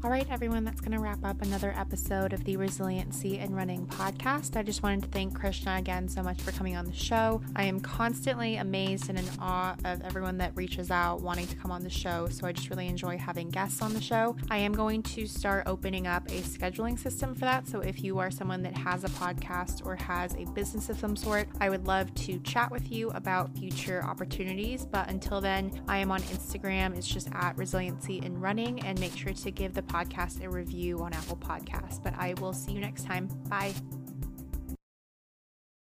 All 0.01 0.09
right, 0.09 0.25
everyone, 0.31 0.63
that's 0.63 0.79
going 0.79 0.93
to 0.93 0.99
wrap 0.99 1.25
up 1.25 1.41
another 1.41 1.73
episode 1.75 2.31
of 2.31 2.45
the 2.45 2.55
Resiliency 2.55 3.37
and 3.37 3.53
Running 3.53 3.85
podcast. 3.85 4.55
I 4.55 4.63
just 4.63 4.81
wanted 4.81 5.01
to 5.01 5.09
thank 5.09 5.37
Krishna 5.37 5.75
again 5.75 6.07
so 6.07 6.23
much 6.23 6.41
for 6.41 6.53
coming 6.53 6.77
on 6.77 6.85
the 6.85 6.95
show. 6.95 7.41
I 7.53 7.65
am 7.65 7.81
constantly 7.81 8.55
amazed 8.55 9.09
and 9.09 9.19
in 9.19 9.25
awe 9.41 9.75
of 9.83 10.01
everyone 10.03 10.37
that 10.37 10.55
reaches 10.55 10.89
out 10.89 11.19
wanting 11.19 11.47
to 11.47 11.55
come 11.57 11.69
on 11.69 11.83
the 11.83 11.89
show. 11.89 12.29
So 12.29 12.47
I 12.47 12.53
just 12.53 12.69
really 12.69 12.87
enjoy 12.87 13.17
having 13.17 13.49
guests 13.49 13.81
on 13.81 13.93
the 13.93 13.99
show. 13.99 14.37
I 14.49 14.59
am 14.59 14.71
going 14.71 15.03
to 15.03 15.27
start 15.27 15.63
opening 15.65 16.07
up 16.07 16.25
a 16.29 16.39
scheduling 16.43 16.97
system 16.97 17.35
for 17.35 17.41
that. 17.41 17.67
So 17.67 17.81
if 17.81 18.01
you 18.01 18.19
are 18.19 18.31
someone 18.31 18.63
that 18.63 18.77
has 18.77 19.03
a 19.03 19.09
podcast 19.09 19.85
or 19.85 19.97
has 19.97 20.33
a 20.35 20.45
business 20.53 20.89
of 20.89 20.97
some 20.97 21.17
sort, 21.17 21.49
I 21.59 21.69
would 21.69 21.87
love 21.87 22.15
to 22.15 22.39
chat 22.39 22.71
with 22.71 22.89
you 22.89 23.09
about 23.09 23.53
future 23.57 24.01
opportunities. 24.01 24.85
But 24.85 25.09
until 25.09 25.41
then, 25.41 25.73
I 25.89 25.97
am 25.97 26.09
on 26.09 26.21
Instagram. 26.21 26.97
It's 26.97 27.05
just 27.05 27.27
at 27.33 27.57
Resiliency 27.57 28.21
and 28.23 28.41
Running 28.41 28.79
and 28.85 28.97
make 29.01 29.17
sure 29.17 29.33
to 29.33 29.51
give 29.51 29.73
the 29.73 29.88
podcast 29.89 30.43
a 30.43 30.49
review 30.49 30.99
on 30.99 31.13
Apple 31.13 31.37
Podcasts. 31.37 32.01
But 32.01 32.13
I 32.17 32.35
will 32.39 32.53
see 32.53 32.71
you 32.71 32.79
next 32.79 33.05
time. 33.05 33.27
Bye. 33.49 33.73